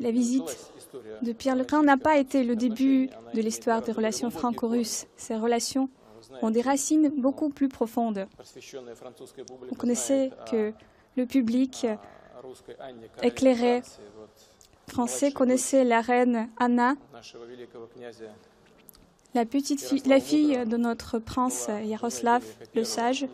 La 0.00 0.10
visite 0.10 0.70
de 1.22 1.32
Pierre 1.32 1.56
le 1.56 1.64
Grand 1.64 1.82
n'a 1.82 1.96
pas 1.96 2.18
été 2.18 2.44
le 2.44 2.56
début 2.56 3.10
de 3.34 3.40
l'histoire 3.40 3.82
des 3.82 3.92
relations 3.92 4.30
franco-russes. 4.30 5.06
Ces 5.16 5.36
relations 5.36 5.88
ont 6.40 6.50
des 6.50 6.62
racines 6.62 7.12
beaucoup 7.16 7.50
plus 7.50 7.68
profondes. 7.68 8.26
Vous 9.68 9.76
connaissez 9.76 10.30
que 10.50 10.72
le 11.16 11.26
public 11.26 11.86
éclairé 13.22 13.82
français 14.88 15.32
connaissait 15.32 15.84
la 15.84 16.00
reine 16.00 16.48
Anna, 16.58 16.94
la, 19.34 19.46
petite 19.46 19.80
fille, 19.80 20.02
la 20.06 20.20
fille 20.20 20.66
de 20.66 20.76
notre 20.76 21.18
prince 21.18 21.68
Yaroslav 21.84 22.44
le 22.74 22.84
Sage, 22.84 23.26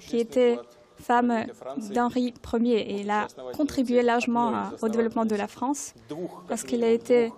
qui 0.00 0.18
était 0.18 0.58
femme 1.00 1.44
d'Henri 1.92 2.34
Ier 2.52 2.78
et 2.78 3.00
elle 3.00 3.10
a 3.10 3.26
contribué 3.54 4.02
largement 4.02 4.70
au 4.82 4.88
développement 4.88 5.24
de 5.24 5.34
la 5.34 5.46
France 5.46 5.94
parce 6.48 6.62
qu'elle 6.62 6.84
a 6.84 6.90
été 6.90 7.32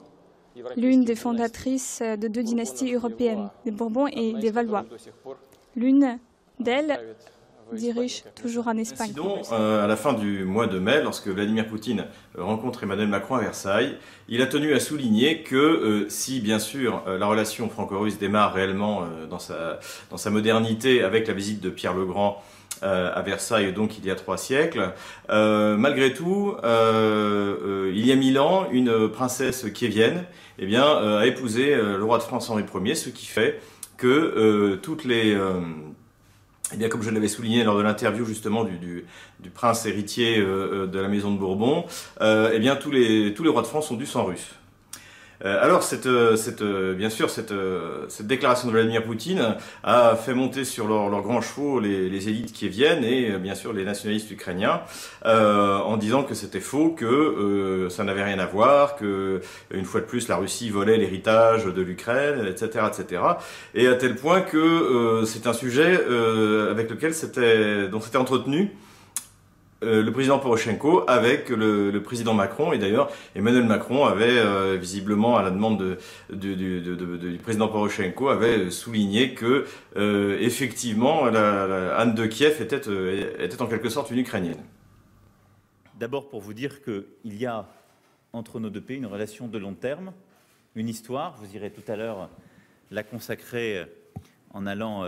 l'une 0.76 1.04
des 1.04 1.14
fondatrices 1.14 2.02
de 2.02 2.28
deux 2.28 2.42
dynasties 2.42 2.92
européennes, 2.94 3.48
des 3.64 3.70
Bourbons 3.70 4.06
et 4.08 4.34
des 4.34 4.50
Valois. 4.50 4.84
L'une 5.76 6.18
d'elles 6.60 6.98
dirige 7.72 8.24
toujours 8.40 8.68
en 8.68 8.76
Espagne. 8.76 9.12
Euh, 9.52 9.84
à 9.84 9.86
la 9.86 9.96
fin 9.96 10.12
du 10.12 10.44
mois 10.44 10.66
de 10.66 10.78
mai, 10.78 11.02
lorsque 11.02 11.28
Vladimir 11.28 11.66
Poutine 11.66 12.06
rencontre 12.36 12.82
Emmanuel 12.82 13.08
Macron 13.08 13.36
à 13.36 13.40
Versailles, 13.40 13.96
il 14.28 14.42
a 14.42 14.46
tenu 14.46 14.74
à 14.74 14.80
souligner 14.80 15.42
que 15.42 15.56
euh, 15.56 16.08
si, 16.08 16.40
bien 16.40 16.58
sûr, 16.58 17.02
euh, 17.06 17.18
la 17.18 17.26
relation 17.26 17.68
franco-russe 17.68 18.18
démarre 18.18 18.52
réellement 18.52 19.02
dans, 19.28 19.38
sa, 19.38 19.80
dans 20.10 20.16
sa 20.16 20.30
modernité 20.30 21.02
avec 21.02 21.26
la 21.26 21.34
visite 21.34 21.60
de 21.60 21.70
Pierre 21.70 21.94
le 21.94 22.04
Grand 22.04 22.42
à 22.82 23.22
Versailles, 23.22 23.72
donc 23.72 23.96
il 23.98 24.04
y 24.04 24.10
a 24.10 24.16
trois 24.16 24.36
siècles. 24.36 24.92
malgré 25.28 26.12
tout, 26.14 26.56
il 26.64 28.06
y 28.06 28.12
a 28.12 28.16
mille 28.16 28.40
ans, 28.40 28.66
une 28.72 29.08
princesse 29.08 29.66
kievienne 29.72 30.24
eh 30.58 30.66
bien, 30.66 30.84
a 30.84 31.24
épousé 31.26 31.76
le 31.76 32.02
roi 32.02 32.18
de 32.18 32.24
France 32.24 32.50
Henri 32.50 32.64
Ier, 32.84 32.96
ce 32.96 33.08
qui 33.08 33.26
fait 33.26 33.60
que 33.98 34.80
toutes 34.82 35.04
les 35.04 35.36
eh 36.72 36.76
bien, 36.76 36.88
comme 36.88 37.02
je 37.02 37.10
l'avais 37.10 37.28
souligné 37.28 37.64
lors 37.64 37.76
de 37.76 37.82
l'interview 37.82 38.24
justement 38.24 38.64
du, 38.64 39.04
prince 39.54 39.86
héritier 39.86 40.38
euh, 40.38 40.84
euh, 40.84 40.86
de 40.86 40.98
la 40.98 41.08
maison 41.08 41.32
de 41.32 41.38
Bourbon, 41.38 41.84
euh, 42.20 42.50
eh 42.52 42.58
bien 42.58 42.76
tous 42.76 42.90
les, 42.90 43.34
tous 43.34 43.42
les 43.42 43.50
rois 43.50 43.62
de 43.62 43.66
France 43.66 43.90
ont 43.90 43.96
du 43.96 44.06
sang 44.06 44.24
russe. 44.24 44.54
Euh, 45.44 45.62
alors, 45.62 45.82
cette, 45.82 46.06
euh, 46.06 46.36
cette, 46.36 46.62
euh, 46.62 46.94
bien 46.94 47.10
sûr, 47.10 47.30
cette, 47.30 47.52
cette 48.08 48.26
déclaration 48.26 48.68
de 48.68 48.72
Vladimir 48.72 49.02
Poutine 49.02 49.56
a 49.82 50.16
fait 50.16 50.34
monter 50.34 50.64
sur 50.64 50.86
leurs 50.86 51.08
leur 51.08 51.22
grands 51.22 51.40
chevaux 51.40 51.80
les, 51.80 52.08
les 52.08 52.28
élites 52.28 52.52
qui 52.52 52.68
viennent 52.68 53.04
et 53.04 53.36
bien 53.38 53.54
sûr 53.54 53.72
les 53.72 53.84
nationalistes 53.84 54.30
ukrainiens 54.30 54.82
en 55.24 55.96
disant 55.96 56.22
que 56.22 56.34
c'était 56.34 56.60
faux, 56.60 56.90
que 56.90 57.88
ça 57.90 58.04
n'avait 58.04 58.22
rien 58.22 58.38
à 58.38 58.46
voir, 58.46 58.96
que 58.96 59.40
une 59.72 59.84
fois 59.84 60.00
de 60.00 60.06
plus 60.06 60.28
la 60.28 60.36
Russie 60.36 60.70
volait 60.70 60.96
l'héritage 60.96 61.64
de 61.64 61.82
l'Ukraine, 61.82 62.46
etc., 62.46 62.86
etc. 62.88 63.22
Et 63.74 63.86
à 63.86 63.94
tel 63.94 64.16
point 64.16 64.40
que 64.40 65.22
c'est 65.26 65.46
un 65.46 65.52
sujet 65.52 66.00
avec 66.70 66.90
lequel 66.90 67.14
c'était, 67.14 67.88
dont 67.88 68.00
c'était 68.00 68.18
entretenu 68.18 68.72
euh, 69.82 70.02
le 70.02 70.12
président 70.12 70.38
Poroshenko 70.38 71.04
avec 71.08 71.48
le, 71.48 71.98
président 72.02 72.34
Macron. 72.34 72.72
Et 72.72 72.78
d'ailleurs, 72.78 73.10
Emmanuel 73.34 73.64
Macron 73.64 74.04
avait 74.04 74.38
euh, 74.38 74.76
visiblement, 74.76 75.36
à 75.36 75.42
la 75.42 75.50
demande 75.50 75.98
du 76.30 77.38
président 77.42 77.68
Poroshenko, 77.68 78.28
avait 78.28 78.70
souligné 78.70 79.34
que 79.34 79.66
euh, 79.96 80.38
effectivement, 80.40 81.24
Anne 81.24 82.14
de 82.14 82.26
Kiev 82.26 82.60
était, 82.60 82.82
était 83.38 83.62
en 83.62 83.66
quelque 83.66 83.88
sorte 83.88 84.10
une 84.10 84.18
Ukrainienne. 84.18 84.62
D'abord 85.98 86.28
pour 86.28 86.40
vous 86.40 86.54
dire 86.54 86.82
qu'il 86.82 87.04
y 87.24 87.46
a 87.46 87.68
entre 88.32 88.60
nos 88.60 88.70
deux 88.70 88.80
pays 88.80 88.96
une 88.96 89.06
relation 89.06 89.48
de 89.48 89.58
long 89.58 89.74
terme, 89.74 90.12
une 90.74 90.88
histoire. 90.88 91.36
Vous 91.38 91.54
irez 91.54 91.70
tout 91.70 91.90
à 91.90 91.96
l'heure 91.96 92.30
la 92.90 93.02
consacrer 93.02 93.84
en 94.50 94.66
allant, 94.66 95.04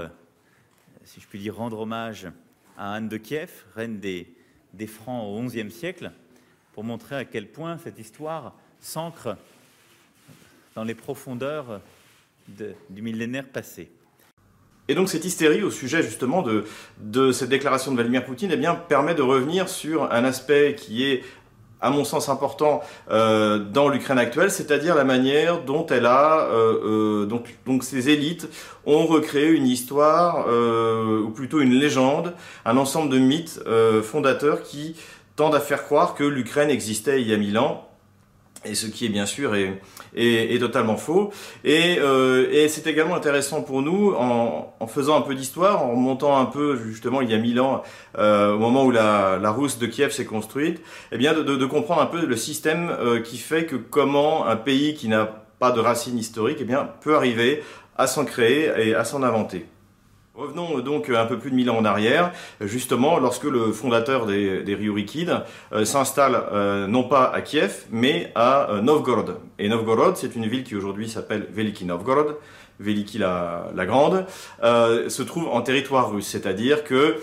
si 1.05 1.21
je 1.21 1.27
puis 1.27 1.39
dire, 1.39 1.57
rendre 1.57 1.81
hommage 1.81 2.29
à 2.77 2.95
Anne 2.95 3.09
de 3.09 3.17
Kiev, 3.17 3.65
reine 3.75 3.99
des 3.99 4.35
des 4.77 4.87
Francs 4.87 5.25
au 5.27 5.43
XIe 5.43 5.71
siècle, 5.71 6.13
pour 6.73 6.85
montrer 6.85 7.17
à 7.17 7.25
quel 7.25 7.49
point 7.49 7.79
cette 7.79 7.99
histoire 7.99 8.55
s'ancre 8.81 9.37
dans 10.75 10.85
les 10.85 10.95
profondeurs 10.95 11.81
du 12.49 13.03
millénaire 13.03 13.47
passé. 13.47 13.91
Et 14.89 14.95
donc 14.95 15.09
cette 15.09 15.25
hystérie 15.25 15.63
au 15.63 15.71
sujet 15.71 16.03
justement 16.03 16.43
de, 16.43 16.65
de 16.99 17.33
cette 17.33 17.49
déclaration 17.49 17.91
de 17.91 17.97
Vladimir 17.97 18.25
Poutine 18.25 18.51
eh 18.53 18.57
bien, 18.57 18.75
permet 18.75 19.15
de 19.15 19.23
revenir 19.23 19.69
sur 19.69 20.13
un 20.13 20.25
aspect 20.25 20.75
qui 20.77 21.05
est 21.05 21.25
à 21.81 21.91
mon 21.91 22.05
sens 22.05 22.29
important 22.29 22.81
euh, 23.11 23.59
dans 23.59 23.89
l'Ukraine 23.89 24.19
actuelle, 24.19 24.51
c'est-à-dire 24.51 24.95
la 24.95 25.05
manière 25.05 25.63
dont 25.63 25.87
elle 25.87 26.07
a, 26.07 26.47
euh, 26.47 27.23
euh, 27.23 27.27
donc, 27.27 27.57
donc 27.67 27.85
ces 27.85 28.09
élites 28.09 28.49
ont 28.87 29.07
recréé 29.07 29.49
une 29.51 29.67
histoire, 29.67 30.47
ou 30.49 31.31
plutôt 31.31 31.61
une 31.61 31.75
légende, 31.75 32.35
un 32.65 32.77
ensemble 32.77 33.11
de 33.11 33.19
mythes 33.19 33.61
fondateurs 34.03 34.63
qui 34.63 34.97
tendent 35.37 35.55
à 35.55 35.61
faire 35.61 35.85
croire 35.85 36.15
que 36.15 36.25
l'Ukraine 36.25 36.71
existait 36.71 37.21
il 37.21 37.29
y 37.29 37.35
a 37.35 37.37
mille 37.37 37.59
ans 37.59 37.89
et 38.65 38.75
ce 38.75 38.87
qui 38.87 39.07
est 39.07 39.09
bien 39.09 39.27
sûr 39.27 39.55
est, 39.55 39.81
est, 40.17 40.59
totalement 40.59 40.97
faux. 40.97 41.31
Et, 41.65 41.99
euh, 41.99 42.49
et 42.51 42.69
c'est 42.69 42.87
également 42.87 43.15
intéressant 43.15 43.63
pour 43.63 43.83
nous, 43.83 44.15
en, 44.15 44.87
faisant 44.87 45.17
un 45.17 45.23
peu 45.23 45.35
d'histoire, 45.35 45.83
en 45.83 45.91
remontant 45.93 46.39
un 46.39 46.45
peu 46.45 46.77
justement 46.77 47.21
il 47.21 47.31
y 47.31 47.35
a 47.35 47.39
mille 47.39 47.61
ans, 47.61 47.83
euh, 48.19 48.55
au 48.55 48.59
moment 48.59 48.85
où 48.85 48.91
la, 48.91 49.39
la 49.41 49.51
Rousse 49.51 49.79
de 49.79 49.87
Kiev 49.87 50.13
s'est 50.13 50.27
construite, 50.27 50.81
eh 51.11 51.19
bien 51.19 51.33
de, 51.33 51.67
comprendre 51.67 52.03
un 52.03 52.07
peu 52.07 52.25
le 52.25 52.37
système 52.37 52.91
euh, 52.91 53.21
qui 53.21 53.39
fait 53.39 53.65
que 53.65 53.77
comment 53.77 54.47
un 54.47 54.57
pays 54.57 54.95
qui 54.95 55.09
n'a 55.09 55.25
pas 55.59 55.71
de 55.73 55.81
racines 55.81 56.19
historiques 56.19 56.59
eh 56.61 56.65
bien, 56.65 56.91
peut 57.01 57.17
arriver 57.17 57.63
à 57.97 58.07
s'en 58.07 58.25
créer 58.25 58.71
et 58.79 58.95
à 58.95 59.05
s'en 59.05 59.23
inventer. 59.23 59.67
Revenons 60.37 60.81
donc 60.81 61.11
un 61.11 61.27
peu 61.27 61.39
plus 61.39 61.53
de 61.53 61.55
mille 61.55 61.71
ans 61.71 61.77
en 61.77 61.85
arrière, 61.85 62.33
justement 62.61 63.21
lorsque 63.21 63.45
le 63.45 63.71
fondateur 63.71 64.27
des, 64.27 64.65
des 64.65 64.77
euh, 65.73 65.85
s'installe 65.85 66.43
euh, 66.51 66.89
non 66.89 67.05
pas 67.05 67.31
à 67.33 67.41
Kiev, 67.41 67.85
mais 67.93 68.33
à 68.35 68.69
euh, 68.69 68.81
Novgorod. 68.81 69.37
Et 69.61 69.69
Novgorod, 69.69 70.17
c'est 70.17 70.35
une 70.35 70.49
ville 70.49 70.65
qui 70.65 70.75
aujourd'hui 70.75 71.09
s'appelle 71.09 71.47
Veliki 71.53 71.85
Novgorod, 71.85 72.37
Veliki 72.81 73.19
la, 73.19 73.71
Grande, 73.77 74.27
se 74.61 75.23
trouve 75.23 75.47
en 75.47 75.63
territoire 75.63 76.11
russe. 76.11 76.27
C'est-à-dire 76.27 76.83
que 76.83 77.21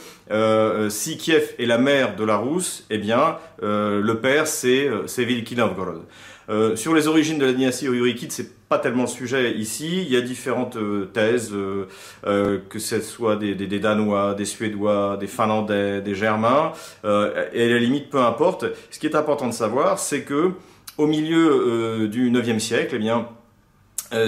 si 0.90 1.18
Kiev 1.18 1.54
est 1.60 1.66
la 1.66 1.78
mère 1.78 2.16
de 2.16 2.24
la 2.24 2.38
Rousse, 2.38 2.86
eh 2.90 2.98
bien 2.98 3.36
le 3.62 4.14
père 4.14 4.48
c'est 4.48 4.88
Veliki 5.18 5.58
Novgorod. 5.58 6.04
Euh, 6.52 6.76
sur 6.76 6.94
les 6.94 7.08
origines 7.08 7.38
de 7.38 7.46
la 7.46 7.54
dynastie 7.54 7.88
Ourikide, 7.88 8.32
c'est 8.34 8.68
pas 8.68 8.78
tellement 8.78 9.04
le 9.04 9.08
sujet 9.08 9.54
ici. 9.54 10.02
Il 10.02 10.12
y 10.12 10.18
a 10.18 10.22
différentes 10.22 10.76
euh, 10.76 11.06
thèses, 11.06 11.54
euh, 11.54 12.60
que 12.70 12.78
ce 12.78 13.00
soit 13.00 13.38
des, 13.38 13.56
des, 13.56 13.80
Danois, 13.80 14.34
des 14.34 14.44
Suédois, 14.44 15.16
des 15.18 15.28
Finlandais, 15.28 16.02
des 16.02 16.14
Germains, 16.14 16.74
et 17.04 17.08
à 17.08 17.68
la 17.68 17.80
limite, 17.80 18.10
peu 18.10 18.20
importe. 18.20 18.66
Ce 18.90 19.00
qui 19.00 19.08
est 19.08 19.16
important 19.16 19.48
de 19.48 19.54
savoir, 19.54 19.98
c'est 19.98 20.24
que 20.24 20.52
au 20.98 21.08
milieu 21.08 22.08
du 22.10 22.30
IXe 22.30 22.62
siècle, 22.62 22.96
eh 22.96 23.00
bien, 23.00 23.28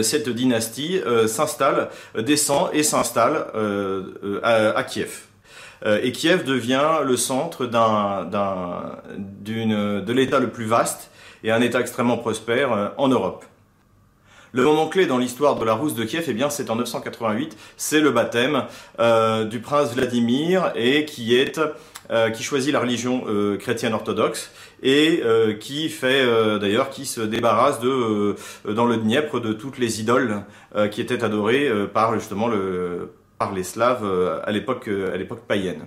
cette 0.01 0.29
dynastie 0.29 1.01
s'installe, 1.27 1.89
descend 2.17 2.69
et 2.73 2.83
s'installe 2.83 3.47
à, 4.43 4.77
à, 4.77 4.83
Kiev. 4.83 5.23
et 5.85 6.11
Kiev 6.13 6.45
devient 6.45 7.01
le 7.05 7.17
centre 7.17 7.65
d'un, 7.65 8.29
d'une, 9.17 10.01
de 10.01 10.13
l'État 10.13 10.39
le 10.39 10.49
plus 10.49 10.65
vaste 10.65 11.11
et 11.43 11.51
un 11.51 11.61
État 11.61 11.79
extrêmement 11.79 12.17
prospère 12.17 12.71
euh, 12.71 12.87
en 12.97 13.07
Europe. 13.07 13.45
Le 14.51 14.63
moment 14.63 14.87
clé 14.87 15.07
dans 15.07 15.17
l'histoire 15.17 15.55
de 15.55 15.65
la 15.65 15.73
Rousse 15.73 15.95
de 15.95 16.03
Kiev, 16.03 16.25
eh 16.27 16.33
bien, 16.33 16.51
c'est 16.51 16.69
en 16.69 16.75
988, 16.75 17.57
c'est 17.75 17.99
le 17.99 18.11
baptême 18.11 18.65
euh, 18.99 19.45
du 19.45 19.59
prince 19.59 19.95
Vladimir 19.95 20.71
et 20.75 21.05
qui 21.05 21.35
est 21.35 21.59
euh, 22.11 22.29
qui 22.29 22.43
choisit 22.43 22.71
la 22.71 22.81
religion 22.81 23.23
chrétienne 23.57 23.93
orthodoxe 23.93 24.51
et 24.83 25.23
qui 25.61 25.87
fait 25.87 26.23
d'ailleurs 26.59 26.89
qui 26.89 27.05
se 27.05 27.21
débarrasse 27.21 27.79
de 27.79 28.35
dans 28.69 28.85
le 28.85 28.97
Dniepr 28.97 29.39
de 29.39 29.53
toutes 29.53 29.79
les 29.79 30.01
idoles 30.01 30.43
qui 30.91 30.99
étaient 30.99 31.23
adorées 31.23 31.71
par 31.93 32.13
justement 32.13 32.49
le 32.49 33.13
par 33.39 33.53
les 33.53 33.63
Slaves 33.63 34.05
à 34.43 34.51
l'époque 34.51 34.89
à 34.89 35.15
l'époque 35.15 35.47
païenne. 35.47 35.85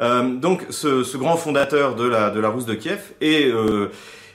donc 0.00 0.66
ce, 0.70 1.04
ce, 1.04 1.16
grand 1.16 1.36
fondateur 1.36 1.94
de 1.94 2.08
la 2.08 2.30
de 2.30 2.40
la 2.40 2.48
Rousse 2.48 2.66
de 2.66 2.74
Kiev 2.74 3.12
est 3.20 3.52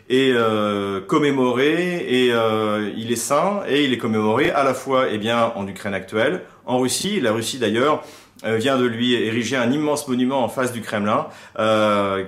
est 0.09 0.31
euh, 0.33 1.01
commémoré 1.01 2.05
et 2.07 2.31
euh, 2.31 2.91
il 2.95 3.11
est 3.11 3.17
saint 3.17 3.63
et 3.67 3.83
il 3.85 3.93
est 3.93 3.97
commémoré 3.97 4.51
à 4.51 4.63
la 4.63 4.73
fois 4.73 5.05
eh 5.11 5.17
bien 5.17 5.51
en 5.55 5.67
Ukraine 5.67 5.93
actuelle, 5.93 6.41
en 6.65 6.79
Russie. 6.79 7.19
La 7.19 7.31
Russie 7.31 7.57
d'ailleurs 7.57 8.03
vient 8.43 8.77
de 8.77 8.85
lui 8.85 9.13
ériger 9.13 9.55
un 9.55 9.71
immense 9.71 10.07
monument 10.07 10.43
en 10.43 10.49
face 10.49 10.71
du 10.71 10.81
Kremlin, 10.81 11.27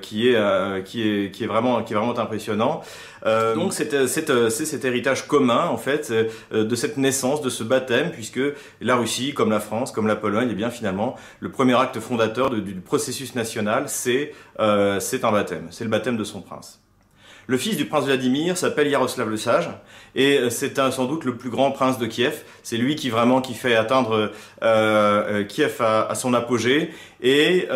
qui 0.02 0.30
est 0.30 0.84
qui 0.86 1.08
est 1.08 1.32
qui 1.32 1.44
est 1.44 1.48
vraiment 1.48 1.84
qui 1.84 1.94
est 1.94 1.96
vraiment 1.98 2.18
impressionnant. 2.18 2.82
donc 3.26 3.74
c'est 3.74 4.08
c'est 4.08 4.66
cet 4.66 4.86
héritage 4.86 5.28
commun 5.28 5.68
en 5.68 5.78
fait 5.78 6.12
de 6.52 6.76
cette 6.76 6.98
naissance, 6.98 7.42
de 7.42 7.50
ce 7.50 7.64
baptême, 7.64 8.10
puisque 8.12 8.40
la 8.82 8.96
Russie, 8.96 9.34
comme 9.34 9.52
la 9.52 9.60
France, 9.60 9.92
comme 9.92 10.08
la 10.08 10.16
Pologne, 10.16 10.48
et 10.48 10.54
eh 10.54 10.56
bien 10.56 10.72
finalement 10.72 11.18
le 11.42 11.52
premier 11.52 11.76
acte 11.76 12.00
fondateur 12.00 12.50
du 12.52 12.76
processus 12.76 13.36
national, 13.36 13.84
c'est 13.90 14.32
un 14.58 15.32
baptême, 15.32 15.68
c'est 15.72 15.84
le 15.84 15.92
baptême 15.92 16.18
de 16.18 16.24
son 16.24 16.42
prince. 16.42 16.87
Le 17.50 17.58
fils 17.58 17.78
du 17.78 17.86
prince 17.86 18.04
Vladimir 18.04 18.58
s'appelle 18.58 18.90
Yaroslav 18.90 19.30
le 19.30 19.38
Sage 19.38 19.70
et 20.16 20.38
euh, 20.38 20.50
c'est 20.50 20.78
sans 20.92 21.06
doute 21.06 21.24
le 21.24 21.38
plus 21.38 21.50
grand 21.50 21.72
prince 21.72 21.98
de 21.98 22.06
Kiev. 22.06 22.44
C'est 22.62 22.76
lui 22.76 22.98
qui 22.98 23.10
vraiment 23.10 23.40
qui 23.40 23.54
fait 23.54 23.74
atteindre 23.74 24.12
euh, 24.14 24.28
euh 24.64 25.44
Kiev 25.46 25.78
à, 25.80 26.14
son 26.14 26.34
apogée 26.34 26.92
et, 27.22 27.68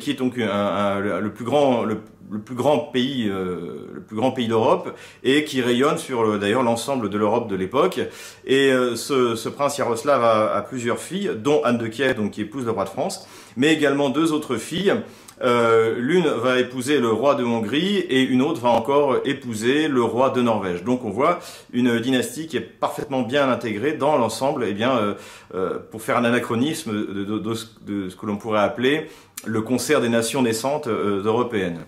qui 0.00 0.10
est 0.10 0.18
donc 0.18 0.36
le 0.36 1.28
plus 1.28 1.44
grand 1.46 1.84
le, 1.84 2.02
plus 2.44 2.54
grand 2.54 2.78
pays 2.78 3.24
le 3.24 4.04
plus 4.06 4.16
grand 4.16 4.32
pays 4.32 4.48
d'Europe 4.48 4.94
et 5.24 5.44
qui 5.44 5.62
rayonne 5.62 5.96
sur 5.96 6.38
d'ailleurs 6.38 6.62
l'ensemble 6.62 7.08
de 7.08 7.16
l'Europe 7.16 7.48
de 7.48 7.56
l'époque 7.56 8.00
et 8.46 8.70
ce, 8.94 9.34
ce, 9.34 9.48
prince 9.48 9.78
Yaroslav 9.78 10.22
a, 10.22 10.54
a, 10.54 10.62
plusieurs 10.62 10.98
filles 10.98 11.32
dont 11.36 11.62
Anne 11.64 11.78
de 11.78 11.88
Kiev 11.88 12.16
donc 12.16 12.32
qui 12.32 12.42
épouse 12.42 12.64
le 12.66 12.70
roi 12.70 12.84
de 12.84 12.90
France 12.90 13.26
mais 13.56 13.72
également 13.72 14.10
deux 14.10 14.32
autres 14.32 14.56
filles 14.56 14.94
euh, 15.42 15.94
l'une 15.98 16.28
va 16.28 16.58
épouser 16.58 16.98
le 16.98 17.08
roi 17.08 17.34
de 17.34 17.44
Hongrie 17.44 17.96
et 17.96 18.22
une 18.22 18.42
autre 18.42 18.60
va 18.60 18.70
encore 18.70 19.18
épouser 19.24 19.88
le 19.88 20.02
roi 20.02 20.30
de 20.30 20.42
Norvège. 20.42 20.84
Donc 20.84 21.04
on 21.04 21.10
voit 21.10 21.38
une 21.72 21.98
dynastie 21.98 22.46
qui 22.46 22.56
est 22.56 22.60
parfaitement 22.60 23.22
bien 23.22 23.50
intégrée 23.50 23.92
dans 23.92 24.16
l'ensemble, 24.16 24.64
et 24.64 24.70
eh 24.70 24.74
bien, 24.74 24.96
euh, 24.96 25.14
euh, 25.54 25.78
pour 25.90 26.02
faire 26.02 26.16
un 26.16 26.24
anachronisme 26.24 26.92
de, 26.92 27.54
ce 27.54 28.16
que 28.16 28.26
l'on 28.26 28.36
pourrait 28.36 28.60
appeler 28.60 29.08
le 29.46 29.62
concert 29.62 30.00
des 30.00 30.10
nations 30.10 30.42
naissantes 30.42 30.88
européennes. 30.88 31.80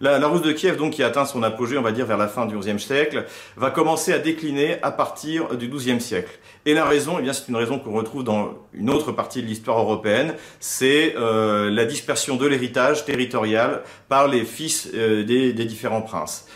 La, 0.00 0.18
la 0.18 0.28
de 0.28 0.52
Kiev, 0.52 0.76
donc, 0.76 0.92
qui 0.92 1.02
atteint 1.02 1.24
son 1.24 1.42
apogée, 1.42 1.78
on 1.78 1.82
va 1.82 1.92
dire, 1.92 2.04
vers 2.04 2.18
la 2.18 2.28
fin 2.28 2.44
du 2.44 2.56
XIe 2.58 2.78
siècle, 2.78 3.24
va 3.56 3.70
commencer 3.70 4.12
à 4.12 4.18
décliner 4.18 4.76
à 4.82 4.90
partir 4.90 5.56
du 5.56 5.68
XIIe 5.68 6.00
siècle. 6.00 6.38
Et 6.66 6.74
la 6.74 6.84
raison, 6.84 7.16
eh 7.18 7.22
bien, 7.22 7.32
c'est 7.32 7.48
une 7.48 7.56
raison 7.56 7.78
qu'on 7.78 7.92
retrouve 7.92 8.22
dans 8.22 8.54
une 8.74 8.90
autre 8.90 9.12
partie 9.12 9.40
de 9.40 9.46
l'histoire 9.46 9.78
européenne, 9.78 10.34
c'est 10.60 11.14
euh, 11.16 11.70
la 11.70 11.86
dispersion 11.86 12.36
de 12.36 12.46
l'héritage 12.46 13.06
territorial 13.06 13.82
par 14.08 14.28
les 14.28 14.44
fils 14.44 14.90
euh, 14.94 15.24
des, 15.24 15.54
des, 15.54 15.64
différents 15.64 16.02
princes. 16.02 16.46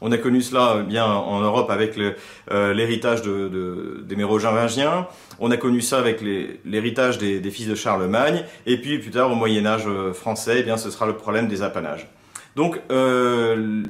On 0.00 0.10
a 0.12 0.18
connu 0.18 0.40
cela 0.40 0.78
eh 0.80 0.82
bien 0.82 1.04
en 1.04 1.40
Europe 1.40 1.70
avec 1.70 1.96
euh, 1.98 2.72
l'héritage 2.72 3.20
de, 3.20 3.48
de, 3.48 4.02
des 4.02 4.16
Mérogingiens. 4.16 5.06
On 5.38 5.50
a 5.50 5.58
connu 5.58 5.82
ça 5.82 5.98
avec 5.98 6.22
l'héritage 6.64 7.18
des, 7.18 7.38
des, 7.38 7.50
fils 7.50 7.68
de 7.68 7.74
Charlemagne. 7.74 8.44
Et 8.64 8.80
puis 8.80 8.98
plus 8.98 9.10
tard, 9.10 9.30
au 9.30 9.34
Moyen 9.34 9.66
Âge 9.66 9.86
français, 10.14 10.56
eh 10.60 10.62
bien, 10.62 10.78
ce 10.78 10.90
sera 10.90 11.06
le 11.06 11.16
problème 11.16 11.48
des 11.48 11.60
apanages. 11.60 12.08
Donc 12.56 12.80
euh, 12.90 13.82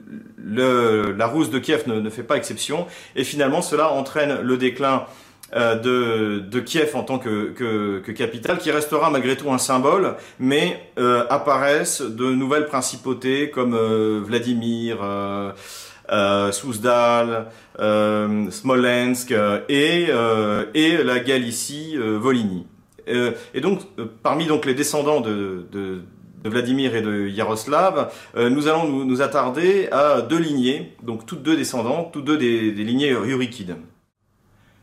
la 0.46 1.26
rousse 1.26 1.50
de 1.50 1.58
Kiev 1.58 1.84
ne, 1.86 2.10
fait 2.10 2.22
pas 2.22 2.36
exception, 2.36 2.86
et 3.16 3.24
finalement 3.24 3.62
cela 3.62 3.90
entraîne 3.90 4.40
le 4.42 4.56
déclin 4.56 5.06
euh, 5.54 6.40
de, 6.40 6.60
Kiev 6.60 6.94
en 6.94 7.02
tant 7.02 7.18
que, 7.18 7.98
capitale, 8.12 8.58
qui 8.58 8.70
restera 8.70 9.10
malgré 9.10 9.36
tout 9.36 9.50
un 9.50 9.58
symbole, 9.58 10.14
mais 10.38 10.80
euh, 10.98 11.24
apparaissent 11.28 12.02
de 12.02 12.32
nouvelles 12.32 12.66
principautés 12.66 13.50
comme 13.50 13.76
Vladimir, 14.24 14.98
euh, 15.02 16.52
Souzdal, 16.52 17.46
Smolensk 17.78 19.34
et, 19.68 20.06
la 20.06 21.18
Galicie, 21.20 21.96
Volhynie. 21.96 22.66
et 23.06 23.60
donc, 23.60 23.80
parmi 24.22 24.46
les 24.64 24.74
descendants 24.74 25.20
de, 25.20 25.66
de 25.72 26.02
de 26.42 26.48
Vladimir 26.48 26.94
et 26.94 27.02
de 27.02 27.28
Yaroslav, 27.28 28.12
euh, 28.36 28.48
nous 28.48 28.68
allons 28.68 29.04
nous, 29.04 29.22
attarder 29.22 29.88
à 29.92 30.22
deux 30.22 30.38
lignées, 30.38 30.92
donc 31.02 31.26
toutes 31.26 31.42
deux 31.42 31.56
descendantes, 31.56 32.12
toutes 32.12 32.24
deux 32.24 32.38
des, 32.38 32.70
lignées 32.72 33.10
urikides. 33.10 33.76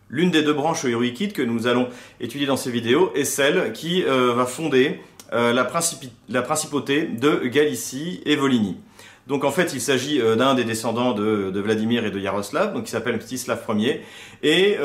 L'une 0.09 0.31
des 0.31 0.43
deux 0.43 0.53
branches 0.53 0.83
urikides 0.83 1.33
que 1.33 1.41
nous 1.41 1.67
allons 1.67 1.89
étudier 2.21 2.47
dans 2.47 2.57
ces 2.57 2.71
vidéos 2.71 3.11
est 3.13 3.25
celle 3.25 3.73
qui 3.73 4.03
euh, 4.03 4.33
va 4.33 4.45
fonder 4.45 4.99
euh, 5.33 5.51
la, 5.51 5.69
la, 6.29 6.41
principauté 6.41 7.03
de 7.07 7.47
Galicie 7.47 8.21
et 8.25 8.35
Volhynie. 8.35 8.77
Donc 9.27 9.43
en 9.43 9.51
fait, 9.51 9.73
il 9.73 9.81
s'agit 9.81 10.19
d'un 10.19 10.55
des 10.55 10.63
descendants 10.63 11.13
de, 11.13 11.59
Vladimir 11.59 12.05
et 12.05 12.11
de 12.11 12.19
Yaroslav, 12.19 12.73
donc 12.73 12.85
qui 12.85 12.91
s'appelle 12.91 13.17
Mstislav 13.17 13.59
Ier, 13.75 14.01
et 14.41 14.77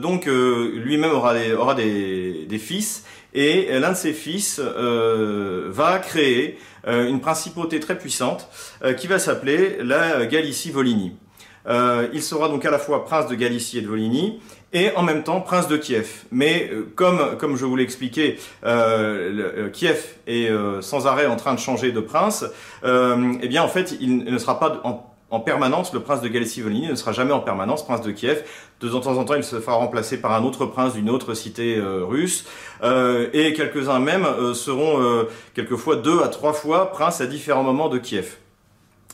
donc 0.00 0.26
lui-même 0.26 1.12
aura 1.12 1.34
des, 1.34 1.52
aura 1.52 1.74
des, 1.74 2.58
fils. 2.58 3.04
Et 3.34 3.78
l'un 3.78 3.92
de 3.92 3.96
ses 3.96 4.12
fils 4.12 4.60
euh, 4.60 5.66
va 5.68 5.98
créer 5.98 6.58
euh, 6.86 7.08
une 7.08 7.20
principauté 7.20 7.78
très 7.78 7.98
puissante 7.98 8.48
euh, 8.82 8.94
qui 8.94 9.06
va 9.06 9.18
s'appeler 9.18 9.78
la 9.82 10.26
Galicie-Volhynie. 10.26 11.12
il 12.12 12.22
sera 12.22 12.48
donc 12.48 12.64
à 12.64 12.70
la 12.70 12.78
fois 12.78 13.04
prince 13.04 13.28
de 13.28 13.34
Galicie 13.34 13.78
et 13.78 13.82
de 13.82 13.88
Volhynie 13.88 14.40
et 14.72 14.90
en 14.96 15.02
même 15.02 15.22
temps 15.22 15.40
prince 15.40 15.68
de 15.68 15.76
Kiev. 15.76 16.24
Mais 16.30 16.70
comme, 16.94 17.36
comme 17.38 17.56
je 17.56 17.64
vous 17.64 17.76
l'ai 17.76 17.84
expliqué, 17.84 18.38
Kiev 19.72 20.04
est 20.26 20.50
sans 20.80 21.06
arrêt 21.06 21.26
en 21.26 21.36
train 21.36 21.54
de 21.54 21.58
changer 21.58 21.92
de 21.92 22.00
prince, 22.00 22.44
eh 22.84 23.48
bien 23.48 23.62
en 23.62 23.68
fait 23.68 23.96
il 24.00 24.24
ne 24.24 24.38
sera 24.38 24.60
pas 24.60 24.80
en 24.84 25.08
en 25.30 25.40
permanence, 25.40 25.92
le 25.92 26.00
prince 26.00 26.22
de 26.22 26.28
Galicie-Volhynie 26.28 26.88
ne 26.88 26.94
sera 26.94 27.12
jamais 27.12 27.32
en 27.32 27.40
permanence 27.40 27.84
prince 27.84 28.00
de 28.00 28.10
Kiev. 28.12 28.44
De 28.80 28.88
temps 28.88 29.06
en 29.06 29.24
temps, 29.24 29.34
il 29.34 29.44
se 29.44 29.60
fera 29.60 29.76
remplacer 29.76 30.20
par 30.20 30.32
un 30.32 30.42
autre 30.42 30.64
prince 30.66 30.94
d'une 30.94 31.10
autre 31.10 31.34
cité 31.34 31.76
euh, 31.76 32.04
russe. 32.04 32.46
Euh, 32.82 33.28
et 33.34 33.52
quelques-uns 33.52 33.98
même 33.98 34.24
euh, 34.24 34.54
seront 34.54 35.26
quelquefois 35.54 35.96
deux 35.96 36.22
à 36.22 36.28
trois 36.28 36.52
fois 36.52 36.92
princes 36.92 37.20
à 37.20 37.26
différents 37.26 37.62
moments 37.62 37.88
de 37.88 37.98
Kiev. 37.98 38.36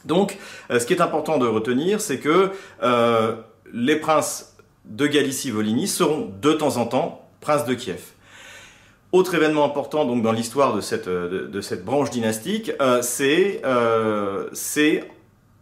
Donc, 0.05 0.37
ce 0.69 0.85
qui 0.85 0.93
est 0.93 1.01
important 1.01 1.39
de 1.39 1.47
retenir, 1.47 1.99
c'est 2.01 2.19
que 2.19 2.51
les 3.73 3.97
princes 3.97 4.54
de 4.85 5.07
Galicie-Volhynie 5.07 5.89
seront 5.89 6.31
de 6.41 6.53
temps 6.53 6.77
en 6.77 6.87
temps 6.87 7.29
princes 7.41 7.65
de 7.65 7.75
Kiev. 7.75 8.01
Autre 9.13 9.35
événement 9.35 9.65
important 9.65 10.05
donc 10.05 10.23
dans 10.23 10.33
l'histoire 10.33 10.75
de 10.75 10.81
cette, 10.81 11.09
cette 11.63 11.85
branche 11.85 12.11
dynastique, 12.11 12.73
c'est 13.03 13.61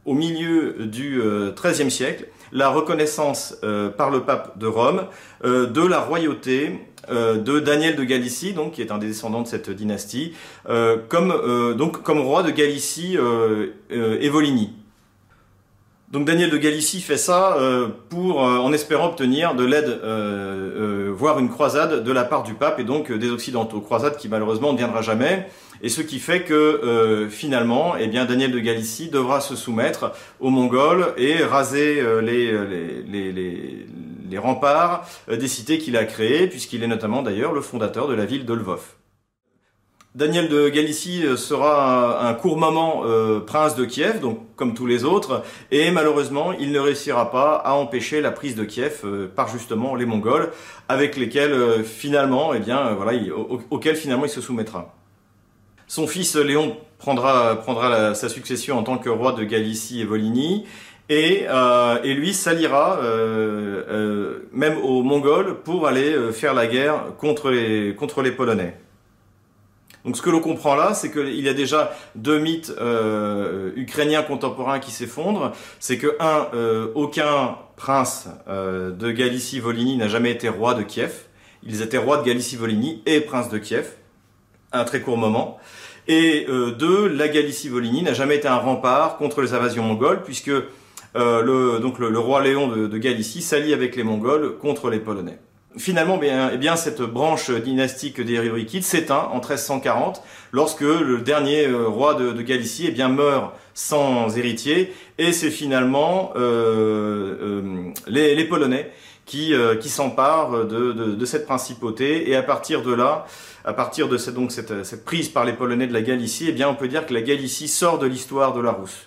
au 0.07 0.15
milieu 0.15 0.87
du 0.87 1.21
XIIIe 1.55 1.91
siècle 1.91 2.29
la 2.53 2.69
reconnaissance 2.69 3.57
euh, 3.65 3.89
par 3.89 4.11
le 4.11 4.21
pape 4.21 4.59
de 4.59 4.67
Rome 4.67 5.07
euh, 5.45 5.67
de 5.67 5.85
la 5.85 6.01
royauté 6.01 6.79
euh, 7.11 7.39
de 7.39 7.59
Daniel 7.59 7.97
de 7.97 8.05
Galicie, 8.05 8.55
qui 8.73 8.83
est 8.83 8.93
un 8.93 8.99
des 8.99 9.09
descendants 9.09 9.43
de 9.43 9.49
cette 9.49 9.71
dynastie, 9.71 10.35
comme 11.09 11.35
comme 12.05 12.21
roi 12.21 12.43
de 12.43 12.51
Galicie 12.51 13.17
et 13.91 14.29
Volhynie. 14.29 14.73
Donc 16.13 16.27
Daniel 16.27 16.51
de 16.51 16.59
Galicie 16.59 17.01
fait 17.01 17.17
ça 17.17 17.57
pour, 18.11 18.41
en 18.41 18.71
espérant 18.73 19.09
obtenir 19.09 19.55
de 19.55 19.65
l'aide, 19.65 19.99
voire 21.15 21.39
une 21.39 21.49
croisade 21.49 22.05
de 22.05 22.13
la 22.13 22.25
part 22.25 22.43
du 22.43 22.53
pape 22.53 22.79
et 22.79 22.85
donc 22.85 23.11
des 23.11 23.31
occidentaux. 23.31 23.81
Croisade 23.81 24.19
qui 24.19 24.29
malheureusement 24.29 24.73
ne 24.73 24.79
viendra 24.79 25.01
jamais 25.01 25.49
et 25.83 25.89
ce 25.89 26.01
qui 26.01 26.21
fait 26.21 26.43
que 26.43 26.55
euh, 26.55 27.29
finalement, 27.29 27.95
eh 27.99 28.07
bien, 28.07 28.25
Daniel 28.25 28.53
de 28.53 28.61
Galicie 28.61 29.09
devra 29.09 29.41
se 29.41 29.57
soumettre 29.57 30.13
aux 30.39 30.51
Mongols 30.51 31.13
et 31.17 31.43
raser 31.43 32.01
euh, 32.01 32.23
les, 32.23 32.53
les, 33.09 33.33
les, 33.33 33.87
les, 34.31 34.39
remparts 34.39 35.07
euh, 35.29 35.37
des 35.37 35.49
cités 35.49 35.79
qu'il 35.79 35.97
a 35.97 36.05
créées, 36.05 36.47
puisqu'il 36.47 36.85
est 36.85 36.87
notamment 36.87 37.23
d'ailleurs 37.23 37.53
le 37.53 37.61
fondateur 37.61 38.07
de 38.07 38.15
la 38.15 38.25
ville 38.25 38.47
de 38.47 38.55
Lvov. 38.55 38.81
Daniel 40.15 40.49
de 40.49 40.69
Galicie 40.69 41.25
sera 41.37 42.29
un, 42.29 42.35
court 42.35 42.59
moment 42.59 43.03
prince 43.47 43.77
de 43.77 43.87
Kiev, 43.87 44.21
donc 44.21 44.41
comme 44.57 44.75
tous 44.75 44.87
les 44.87 45.05
autres, 45.05 45.43
et 45.71 45.91
malheureusement, 45.91 46.53
il 46.53 46.71
ne 46.71 46.79
réussira 46.79 47.31
pas 47.31 47.55
à 47.55 47.73
empêcher 47.73 48.21
la 48.21 48.31
prise 48.31 48.55
de 48.55 48.65
Kiev 48.65 49.07
par 49.35 49.49
justement 49.49 49.95
les 49.95 50.05
Mongols, 50.05 50.51
avec 50.91 51.17
lesquels 51.17 51.83
finalement, 51.83 52.53
eh 52.53 52.59
bien, 52.59 52.93
voilà, 52.93 53.19
auquel 53.71 53.97
finalement 53.97 54.27
il 54.27 54.31
se 54.31 54.43
soumettra. 54.43 54.95
Son 55.93 56.07
fils 56.07 56.37
Léon 56.37 56.79
prendra, 56.97 58.15
sa 58.15 58.29
succession 58.31 58.79
en 58.79 58.83
tant 58.83 58.97
que 58.97 59.11
roi 59.11 59.33
de 59.33 59.45
Galicie 59.45 60.01
et 60.01 60.05
Volhynie. 60.05 60.65
Et, 61.09 61.45
euh, 61.49 62.03
lui 62.03 62.33
s'alliera 62.33 62.99
euh, 63.03 63.83
euh, 63.91 64.49
même 64.53 64.79
aux 64.79 65.03
Mongols 65.03 65.57
pour 65.63 65.87
aller 65.87 66.15
faire 66.33 66.55
la 66.55 66.67
guerre 66.67 67.15
contre 67.19 67.51
les 67.51 68.31
Polonais. 68.31 68.75
Donc 70.05 70.17
ce 70.17 70.23
que 70.23 70.31
l'on 70.31 70.41
comprend 70.41 70.75
là, 70.75 70.95
c'est 70.95 71.13
qu'il 71.13 71.41
y 71.41 71.49
a 71.49 71.55
déjà 71.55 71.93
deux 72.17 72.39
mythes 72.39 72.73
ukrainiens 73.77 74.23
contemporains 74.23 74.81
qui 74.81 74.91
s'effondrent. 74.91 75.53
C'est 75.79 75.97
que 75.97 76.17
un, 76.19 76.49
aucun 76.97 77.57
prince 77.77 78.29
de 78.49 79.11
Galicie-Volhynie 79.13 79.97
n'a 79.97 80.09
jamais 80.09 80.33
été 80.33 80.49
roi 80.49 80.75
de 80.75 80.83
Kiev. 80.83 81.13
Ils 81.65 81.83
étaient 81.83 81.99
rois 81.99 82.17
de 82.17 82.25
Galicie-Volhynie 82.25 83.03
et 83.07 83.21
prince 83.21 83.49
de 83.49 83.59
Kiev, 83.59 83.93
à 84.73 84.81
un 84.81 84.85
très 84.85 85.01
court 85.01 85.17
moment. 85.17 85.61
Et 86.09 86.47
euh, 86.49 86.73
deux, 86.73 87.07
la 87.07 87.29
Galicie-Volhynie 87.29 88.03
n'a 88.03 88.15
jamais 88.15 88.37
été 88.37 88.49
un 88.49 88.57
rempart 88.57 89.17
contre 89.17 89.41
les 89.41 89.55
invasions 89.55 89.85
mongoles, 89.85 90.23
puisque 90.23 90.49
euh, 90.49 90.63
le, 91.15 91.79
donc 91.79 91.99
le, 91.99 92.19
roi 92.19 92.43
Léon 92.43 92.69
de, 92.69 92.99
Galicie 92.99 93.43
s'allie 93.43 93.73
avec 93.73 93.95
les 93.97 94.03
Mongols 94.03 94.59
contre 94.59 94.91
les 94.91 94.99
Polonais. 94.99 95.39
Finalement, 95.77 96.19
bien, 96.19 96.51
eh 96.53 96.57
bien, 96.57 96.77
cette 96.77 97.03
branche 97.03 97.51
dynastique 97.51 98.21
des 98.21 98.39
Riorikides 98.39 98.85
s'éteint 98.85 99.29
en 99.33 99.37
1340 99.37 100.23
lorsque 100.53 100.81
le 100.81 101.19
dernier 101.19 101.67
euh, 101.67 101.87
roi 101.89 102.15
de, 102.15 102.41
Galicie 102.43 102.87
eh 102.89 102.91
bien, 102.91 103.09
meurt 103.09 103.53
sans 103.75 104.37
héritier 104.37 104.93
et 105.19 105.33
c'est 105.33 105.51
finalement 105.51 106.33
euh, 106.37 107.63
euh, 107.63 107.93
les, 108.07 108.45
Polonais 108.45 108.91
qui, 109.25 109.55
qui 109.81 109.89
s'emparent 109.89 110.67
de, 110.67 111.25
cette 111.25 111.47
principauté 111.47 112.29
et 112.29 112.37
à 112.37 112.43
partir 112.43 112.83
de 112.83 112.93
là, 112.93 113.25
à 113.65 113.73
partir 113.73 114.09
de 114.09 114.19
cette, 114.19 114.35
donc, 114.35 114.53
cette, 114.53 115.05
prise 115.05 115.29
par 115.29 115.45
les 115.45 115.53
Polonais 115.53 115.87
de 115.87 115.93
la 115.93 116.03
Galicie, 116.03 116.47
eh 116.49 116.53
bien, 116.53 116.69
on 116.69 116.75
peut 116.75 116.89
dire 116.89 117.07
que 117.07 117.15
la 117.15 117.23
Galicie 117.23 117.69
sort 117.69 117.99
de 117.99 118.07
l'histoire 118.07 118.53
de 118.53 118.61
la 118.61 118.73
Rousse. 118.73 119.07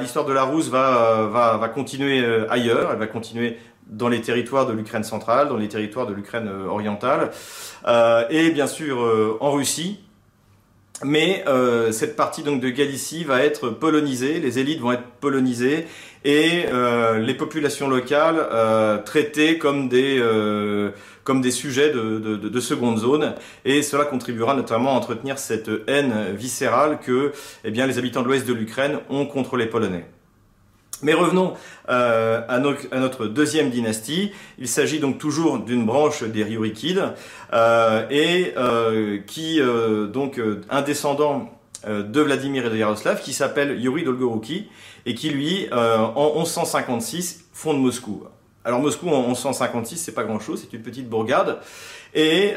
L'histoire 0.00 0.26
de 0.26 0.32
la 0.34 0.42
Rousse 0.42 0.68
va, 0.68 1.28
va, 1.32 1.56
va 1.56 1.68
continuer 1.68 2.22
ailleurs, 2.50 2.90
elle 2.92 2.98
va 2.98 3.06
continuer 3.06 3.56
dans 3.86 4.08
les 4.08 4.20
territoires 4.20 4.66
de 4.66 4.72
l'Ukraine 4.72 5.04
centrale, 5.04 5.48
dans 5.48 5.56
les 5.56 5.68
territoires 5.68 6.06
de 6.06 6.14
l'Ukraine 6.14 6.48
euh, 6.48 6.66
orientale, 6.66 7.30
euh, 7.86 8.24
et 8.30 8.50
bien 8.50 8.66
sûr 8.66 9.02
euh, 9.02 9.36
en 9.40 9.52
Russie. 9.52 10.00
Mais 11.04 11.44
cette 11.90 12.14
partie 12.14 12.44
donc 12.44 12.60
de 12.60 12.68
Galicie 12.68 13.24
va 13.24 13.42
être 13.42 13.70
polonisée, 13.70 14.38
les 14.38 14.60
élites 14.60 14.78
vont 14.78 14.92
être 14.92 15.02
polonisées 15.20 15.88
et 16.24 16.66
les 17.18 17.34
populations 17.34 17.88
locales 17.88 18.36
traitées 19.04 19.58
comme 19.58 19.88
des 19.88 20.22
comme 21.24 21.40
des 21.40 21.50
sujets 21.50 21.90
de, 21.90 22.20
de, 22.20 22.36
de, 22.36 22.60
seconde 22.60 22.98
zone 22.98 23.34
et 23.64 23.82
cela 23.82 24.04
contribuera 24.04 24.54
notamment 24.54 24.90
à 24.90 24.94
entretenir 24.94 25.40
cette 25.40 25.70
haine 25.88 26.36
viscérale 26.36 27.00
que 27.00 27.32
eh 27.64 27.72
bien 27.72 27.88
les 27.88 27.98
habitants 27.98 28.22
de 28.22 28.28
l'ouest 28.28 28.46
de 28.46 28.52
l'Ukraine 28.52 29.00
ont 29.10 29.26
contre 29.26 29.56
les 29.56 29.66
Polonais. 29.66 30.06
Mais 31.02 31.14
revenons 31.14 31.54
euh, 31.88 32.40
à, 32.48 32.58
notre 32.58 33.26
deuxième 33.26 33.70
dynastie. 33.70 34.32
Il 34.58 34.68
s'agit 34.68 35.00
donc 35.00 35.18
toujours 35.18 35.58
d'une 35.58 35.84
branche 35.84 36.22
des 36.22 36.44
Ryurikides 36.44 37.12
euh, 37.52 38.06
et 38.08 38.54
euh, 38.56 39.18
qui 39.26 39.60
donc 40.12 40.40
un 40.70 40.82
descendant 40.82 41.50
de 41.86 42.20
Vladimir 42.20 42.66
et 42.66 42.70
de 42.70 42.76
Yaroslav 42.76 43.20
qui 43.20 43.32
s'appelle 43.32 43.80
Yuri 43.80 44.04
Dolgoruki 44.04 44.68
et 45.04 45.14
qui 45.16 45.30
lui 45.30 45.66
en 45.72 46.38
1156 46.38 47.46
fonde 47.52 47.80
Moscou. 47.80 48.22
Alors 48.64 48.78
Moscou 48.78 49.08
en 49.08 49.26
1156 49.26 49.96
c'est 49.96 50.12
pas 50.12 50.22
grand 50.22 50.38
chose, 50.38 50.60
c'est 50.62 50.76
une 50.76 50.82
petite 50.82 51.08
bourgade 51.08 51.58
et, 52.14 52.52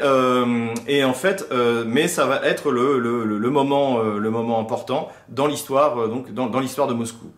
et 0.86 1.04
en 1.04 1.14
fait 1.14 1.52
mais 1.86 2.06
ça 2.06 2.26
va 2.26 2.40
être 2.44 2.70
le, 2.70 3.00
le, 3.00 3.24
le 3.24 3.50
moment 3.50 4.00
le 4.00 4.30
moment 4.30 4.60
important 4.60 5.08
dans 5.28 5.48
l'histoire 5.48 6.08
donc 6.08 6.32
dans, 6.32 6.46
dans 6.46 6.60
l'histoire 6.60 6.86
de 6.86 6.94
Moscou. 6.94 7.32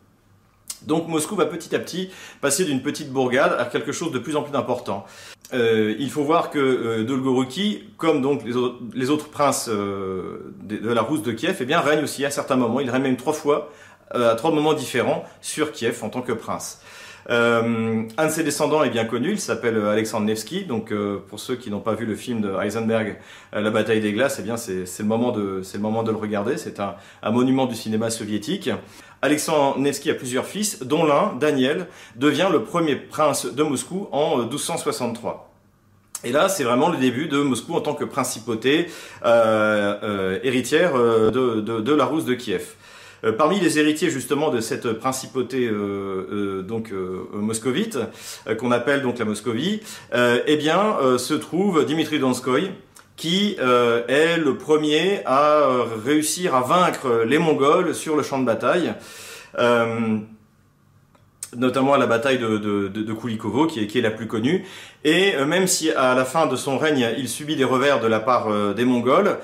Donc 0.82 1.08
Moscou 1.08 1.36
va 1.36 1.46
petit 1.46 1.74
à 1.74 1.78
petit 1.78 2.10
passer 2.40 2.64
d'une 2.64 2.82
petite 2.82 3.10
bourgade 3.10 3.56
à 3.58 3.64
quelque 3.64 3.92
chose 3.92 4.12
de 4.12 4.18
plus 4.18 4.36
en 4.36 4.42
plus 4.42 4.56
important. 4.56 5.06
Euh, 5.54 5.94
il 5.98 6.10
faut 6.10 6.24
voir 6.24 6.50
que 6.50 6.58
euh, 6.58 7.04
Dolgoruki, 7.04 7.84
comme 7.96 8.20
donc 8.20 8.42
les, 8.44 9.10
autres, 9.10 9.28
princes 9.30 9.68
euh, 9.68 10.52
de, 10.62 10.92
la 10.92 11.02
Rousse 11.02 11.22
de 11.22 11.32
Kiev, 11.32 11.56
eh 11.60 11.64
bien 11.64 11.80
règne 11.80 12.04
aussi 12.04 12.24
à 12.24 12.30
certains 12.30 12.56
moments. 12.56 12.80
Il 12.80 12.90
règne 12.90 13.02
même 13.02 13.16
trois 13.16 13.32
fois, 13.32 13.72
à 14.10 14.34
trois 14.34 14.50
moments 14.50 14.74
différents, 14.74 15.24
sur 15.40 15.72
Kiev 15.72 16.02
en 16.02 16.10
tant 16.10 16.22
que 16.22 16.32
prince. 16.32 16.80
Un 17.28 18.26
de 18.26 18.30
ses 18.30 18.42
descendants 18.42 18.82
est 18.82 18.90
bien 18.90 19.04
connu, 19.04 19.32
il 19.32 19.40
s'appelle 19.40 19.76
Alexandre 19.84 20.26
Nevsky. 20.26 20.64
Donc, 20.64 20.92
pour 21.28 21.40
ceux 21.40 21.56
qui 21.56 21.70
n'ont 21.70 21.80
pas 21.80 21.94
vu 21.94 22.06
le 22.06 22.16
film 22.16 22.40
de 22.40 22.52
Heisenberg, 22.60 23.18
La 23.52 23.70
bataille 23.70 24.00
des 24.00 24.12
glaces, 24.12 24.38
eh 24.40 24.42
bien, 24.42 24.56
c'est 24.56 24.84
le 24.98 25.04
moment 25.04 25.32
de, 25.32 26.10
le 26.10 26.16
regarder. 26.16 26.56
C'est 26.56 26.80
un, 26.80 26.96
monument 27.30 27.66
du 27.66 27.74
cinéma 27.74 28.10
soviétique. 28.10 28.70
Alexandre 29.20 29.78
Nevsky 29.78 30.10
a 30.10 30.14
plusieurs 30.14 30.46
fils, 30.46 30.80
dont 30.82 31.04
l'un, 31.04 31.34
Daniel, 31.38 31.86
devient 32.16 32.48
le 32.50 32.62
premier 32.62 32.96
prince 32.96 33.46
de 33.46 33.62
Moscou 33.62 34.08
en 34.12 34.38
1263. 34.38 35.48
Et 36.24 36.32
là, 36.32 36.48
c'est 36.48 36.64
vraiment 36.64 36.88
le 36.88 36.98
début 36.98 37.28
de 37.28 37.38
Moscou 37.38 37.74
en 37.74 37.80
tant 37.80 37.94
que 37.94 38.04
principauté 38.04 38.88
euh, 39.24 39.96
euh, 40.02 40.38
héritière 40.42 40.96
euh, 40.96 41.30
de, 41.30 41.92
la 41.92 42.04
Rousse 42.04 42.24
de 42.24 42.34
Kiev. 42.34 42.74
Parmi 43.36 43.60
les 43.60 43.78
héritiers 43.78 44.10
justement 44.10 44.50
de 44.50 44.60
cette 44.60 44.92
principauté 44.92 45.70
donc 46.62 46.92
moscovite 47.32 47.98
qu'on 48.58 48.70
appelle 48.70 49.02
donc 49.02 49.18
la 49.18 49.24
Moscovie, 49.24 49.80
eh 50.14 50.56
bien 50.56 50.96
se 51.18 51.34
trouve 51.34 51.84
Dimitri 51.84 52.18
Donskoy, 52.18 52.70
qui 53.18 53.56
euh, 53.58 54.06
est 54.06 54.38
le 54.38 54.56
premier 54.56 55.22
à 55.26 55.42
euh, 55.42 55.84
réussir 56.06 56.54
à 56.54 56.62
vaincre 56.62 57.24
les 57.26 57.38
Mongols 57.38 57.94
sur 57.94 58.16
le 58.16 58.22
champ 58.22 58.38
de 58.38 58.46
bataille, 58.46 58.94
euh, 59.58 60.18
notamment 61.56 61.94
à 61.94 61.98
la 61.98 62.06
bataille 62.06 62.38
de, 62.38 63.12
Kulikovo, 63.12 63.66
qui 63.66 63.80
est, 63.80 64.00
la 64.00 64.12
plus 64.12 64.28
connue. 64.28 64.64
Et 65.04 65.34
même 65.44 65.66
si 65.66 65.90
à 65.90 66.14
la 66.14 66.24
fin 66.24 66.46
de 66.46 66.54
son 66.54 66.78
règne, 66.78 67.08
il 67.18 67.28
subit 67.28 67.56
des 67.56 67.64
revers 67.64 68.00
de 68.00 68.06
la 68.06 68.20
part 68.20 68.74
des 68.74 68.84
Mongols, 68.84 69.38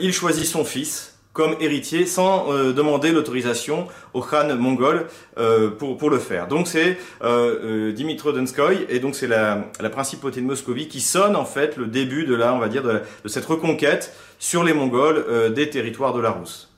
il 0.00 0.12
choisit 0.12 0.44
son 0.44 0.64
fils, 0.64 1.15
comme 1.36 1.54
héritier 1.60 2.06
sans 2.06 2.50
euh, 2.50 2.72
demander 2.72 3.12
l'autorisation 3.12 3.88
au 4.14 4.22
Khan 4.22 4.56
mongol 4.56 5.06
euh, 5.36 5.68
pour, 5.70 5.98
pour 5.98 6.08
le 6.08 6.18
faire. 6.18 6.48
Donc 6.48 6.66
c'est 6.66 6.96
euh, 7.22 7.92
Dimitro 7.92 8.32
Donskoy 8.32 8.86
et 8.88 9.00
donc 9.00 9.14
c'est 9.14 9.26
la, 9.26 9.66
la 9.78 9.90
principauté 9.90 10.40
de 10.40 10.46
Moscovie 10.46 10.88
qui 10.88 11.02
sonne 11.02 11.36
en 11.36 11.44
fait 11.44 11.76
le 11.76 11.88
début 11.88 12.24
de 12.24 12.34
la, 12.34 12.54
on 12.54 12.58
va 12.58 12.68
dire, 12.68 12.82
de, 12.82 13.02
cette 13.26 13.44
reconquête 13.44 14.14
sur 14.38 14.64
les 14.64 14.72
Mongols 14.72 15.52
des 15.52 15.68
territoires 15.68 16.14
de 16.14 16.20
la 16.20 16.30
Rousse. 16.30 16.72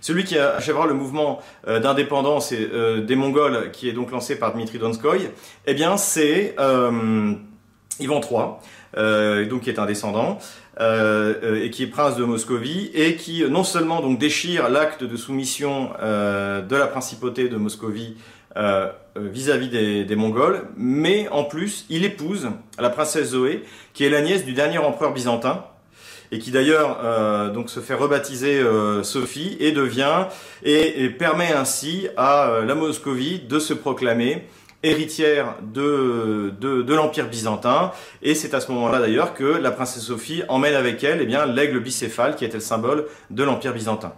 Celui 0.00 0.24
qui 0.24 0.36
achèvera 0.36 0.86
le 0.86 0.94
mouvement 0.94 1.40
d'indépendance 1.66 2.52
des 2.52 3.16
Mongols, 3.16 3.70
qui 3.72 3.88
est 3.88 3.92
donc 3.92 4.10
lancé 4.12 4.36
par 4.36 4.52
Dimitri 4.52 4.78
Donskoy, 4.78 5.30
eh 5.66 5.74
bien 5.74 5.96
c'est 5.96 6.54
Ivan 7.98 8.20
III, 8.20 9.46
donc 9.48 9.62
qui 9.62 9.70
est 9.70 9.78
un 9.78 9.86
descendant, 9.86 10.38
euh, 10.78 11.32
euh, 11.42 11.64
et 11.64 11.70
qui 11.70 11.84
est 11.84 11.86
prince 11.86 12.16
de 12.16 12.24
Moscovie 12.24 12.90
et 12.92 13.16
qui 13.16 13.42
non 13.48 13.64
seulement 13.64 14.02
donc 14.02 14.18
déchire 14.18 14.68
l'acte 14.68 15.04
de 15.04 15.16
soumission 15.16 15.88
euh, 16.02 16.60
de 16.60 16.76
la 16.76 16.86
principauté 16.86 17.48
de 17.48 17.56
Moscovie 17.56 18.16
vis-à-vis 19.16 19.68
des, 19.68 20.04
des, 20.04 20.16
Mongols, 20.16 20.62
mais 20.78 21.28
en 21.28 21.44
plus 21.44 21.84
il 21.90 22.06
épouse 22.06 22.48
la 22.78 22.88
princesse 22.88 23.28
Zoé, 23.28 23.62
qui 23.92 24.04
est 24.04 24.08
la 24.08 24.22
nièce 24.22 24.46
du 24.46 24.54
dernier 24.54 24.78
empereur 24.78 25.12
byzantin, 25.12 25.62
et 26.32 26.38
qui 26.38 26.50
d'ailleurs 26.52 27.00
euh, 27.04 27.50
donc 27.50 27.68
se 27.68 27.80
fait 27.80 27.94
rebaptiser 27.94 28.58
euh, 28.58 29.02
Sophie 29.02 29.58
et 29.60 29.72
devient 29.72 30.26
et, 30.62 31.04
et, 31.04 31.10
permet 31.10 31.52
ainsi 31.52 32.08
à 32.16 32.60
la 32.66 32.74
Moscovie 32.74 33.40
de 33.40 33.58
se 33.58 33.74
proclamer 33.74 34.46
héritière 34.82 35.56
de, 35.62 36.52
de, 36.60 36.94
l'Empire 36.94 37.28
byzantin. 37.28 37.92
Et 38.22 38.34
c'est 38.34 38.54
à 38.54 38.60
ce 38.60 38.70
moment-là 38.72 39.00
d'ailleurs 39.00 39.34
que 39.34 39.44
la 39.44 39.70
princesse 39.70 40.02
Sophie 40.02 40.42
emmène 40.48 40.74
avec 40.74 41.02
elle 41.04 41.20
eh 41.20 41.26
bien 41.26 41.46
l'aigle 41.46 41.80
bicéphale 41.80 42.36
qui 42.36 42.44
était 42.44 42.54
le 42.54 42.60
symbole 42.60 43.06
de 43.30 43.44
l'Empire 43.44 43.72
byzantin. 43.72 44.12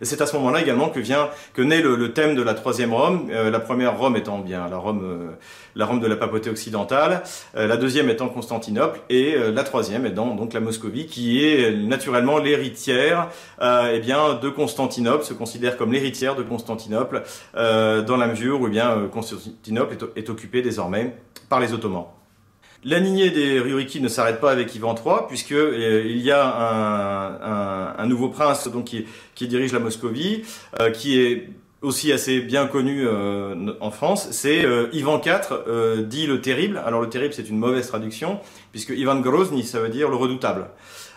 Et 0.00 0.04
c'est 0.04 0.20
à 0.20 0.26
ce 0.26 0.36
moment-là 0.36 0.60
également 0.60 0.88
que 0.88 1.00
vient 1.00 1.28
que 1.54 1.62
naît 1.62 1.80
le, 1.80 2.12
thème 2.12 2.34
de 2.34 2.42
la 2.42 2.54
troisième 2.54 2.92
Rome. 2.92 3.28
Euh, 3.30 3.50
la 3.50 3.60
première 3.60 3.98
Rome 3.98 4.16
étant 4.16 4.38
bien 4.38 4.68
la 4.68 4.76
Rome, 4.76 5.02
euh, 5.04 5.30
la 5.74 5.86
Rome 5.86 6.00
de 6.00 6.06
la 6.06 6.16
papauté 6.16 6.50
occidentale, 6.50 7.22
euh, 7.56 7.66
la 7.66 7.76
deuxième 7.76 8.08
étant 8.10 8.28
Constantinople 8.28 9.00
et 9.08 9.36
la 9.52 9.64
troisième 9.64 10.06
étant 10.06 10.34
donc 10.34 10.52
la 10.52 10.60
Moscovie, 10.60 11.06
qui 11.06 11.44
est 11.44 11.72
naturellement 11.72 12.38
l'héritière 12.38 13.28
eh 13.60 13.98
bien 14.00 14.34
de 14.34 14.48
Constantinople, 14.48 15.24
se 15.24 15.34
considère 15.34 15.76
comme 15.76 15.92
l'héritière 15.92 16.34
de 16.34 16.42
Constantinople 16.42 17.22
dans 17.54 18.16
la 18.16 18.26
mesure 18.26 18.60
où 18.60 18.66
eh 18.66 18.70
bien 18.70 19.08
Constantinople 19.12 19.94
est, 19.94 20.20
est 20.20 20.30
occupée 20.30 20.62
désormais 20.62 21.16
par 21.48 21.60
les 21.60 21.72
Ottomans. 21.72 22.06
La 22.84 22.98
lignée 22.98 23.30
des 23.30 23.58
Ryuriki 23.58 24.00
ne 24.00 24.08
s'arrête 24.08 24.40
pas 24.40 24.50
avec 24.50 24.74
Ivan 24.74 24.94
III, 24.94 25.26
puisque 25.28 25.52
euh, 25.52 26.02
il 26.06 26.20
y 26.20 26.30
a 26.30 27.94
un, 27.98 28.06
nouveau 28.06 28.28
prince 28.28 28.68
donc 28.68 28.84
qui, 29.34 29.48
dirige 29.48 29.72
la 29.72 29.80
Moscovie, 29.80 30.42
euh, 30.80 30.90
qui 30.90 31.20
est 31.20 31.48
aussi 31.82 32.12
assez 32.12 32.40
bien 32.40 32.66
connu 32.66 33.06
euh, 33.06 33.72
en 33.80 33.90
France, 33.90 34.28
c'est 34.30 34.64
Ivan 34.92 35.20
IV, 35.20 36.04
dit 36.04 36.26
le 36.26 36.40
terrible. 36.40 36.80
Alors 36.84 37.00
le 37.00 37.08
terrible, 37.08 37.34
c'est 37.34 37.48
une 37.48 37.58
mauvaise 37.58 37.86
traduction, 37.88 38.40
puisque 38.72 38.90
Ivan 38.90 39.20
Grozny, 39.20 39.64
ça 39.64 39.80
veut 39.80 39.88
dire 39.88 40.08
le 40.08 40.16
redoutable. 40.16 40.66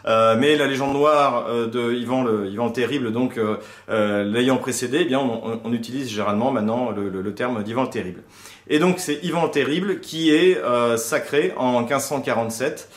mais 0.05 0.55
la 0.55 0.67
légende 0.67 0.93
noire 0.93 1.67
de 1.67 1.93
Ivan 1.93 2.23
le, 2.23 2.47
Ivan 2.49 2.69
Terrible, 2.69 3.11
donc 3.11 3.39
l'ayant 3.87 4.57
précédé, 4.57 4.99
eh 5.01 5.05
bien 5.05 5.19
on, 5.19 5.73
utilise 5.73 6.09
généralement 6.09 6.51
maintenant 6.51 6.91
le, 6.91 7.09
le 7.09 7.33
terme 7.33 7.63
d'Ivan 7.63 7.83
le 7.83 7.89
Terrible. 7.89 8.23
Et 8.67 8.79
donc 8.79 8.99
c'est 8.99 9.23
Ivan 9.23 9.43
le 9.45 9.49
Terrible 9.49 9.99
qui 9.99 10.31
est 10.31 10.57
euh, 10.57 10.95
sacré 10.95 11.53
en 11.57 11.79
1547 11.81 12.89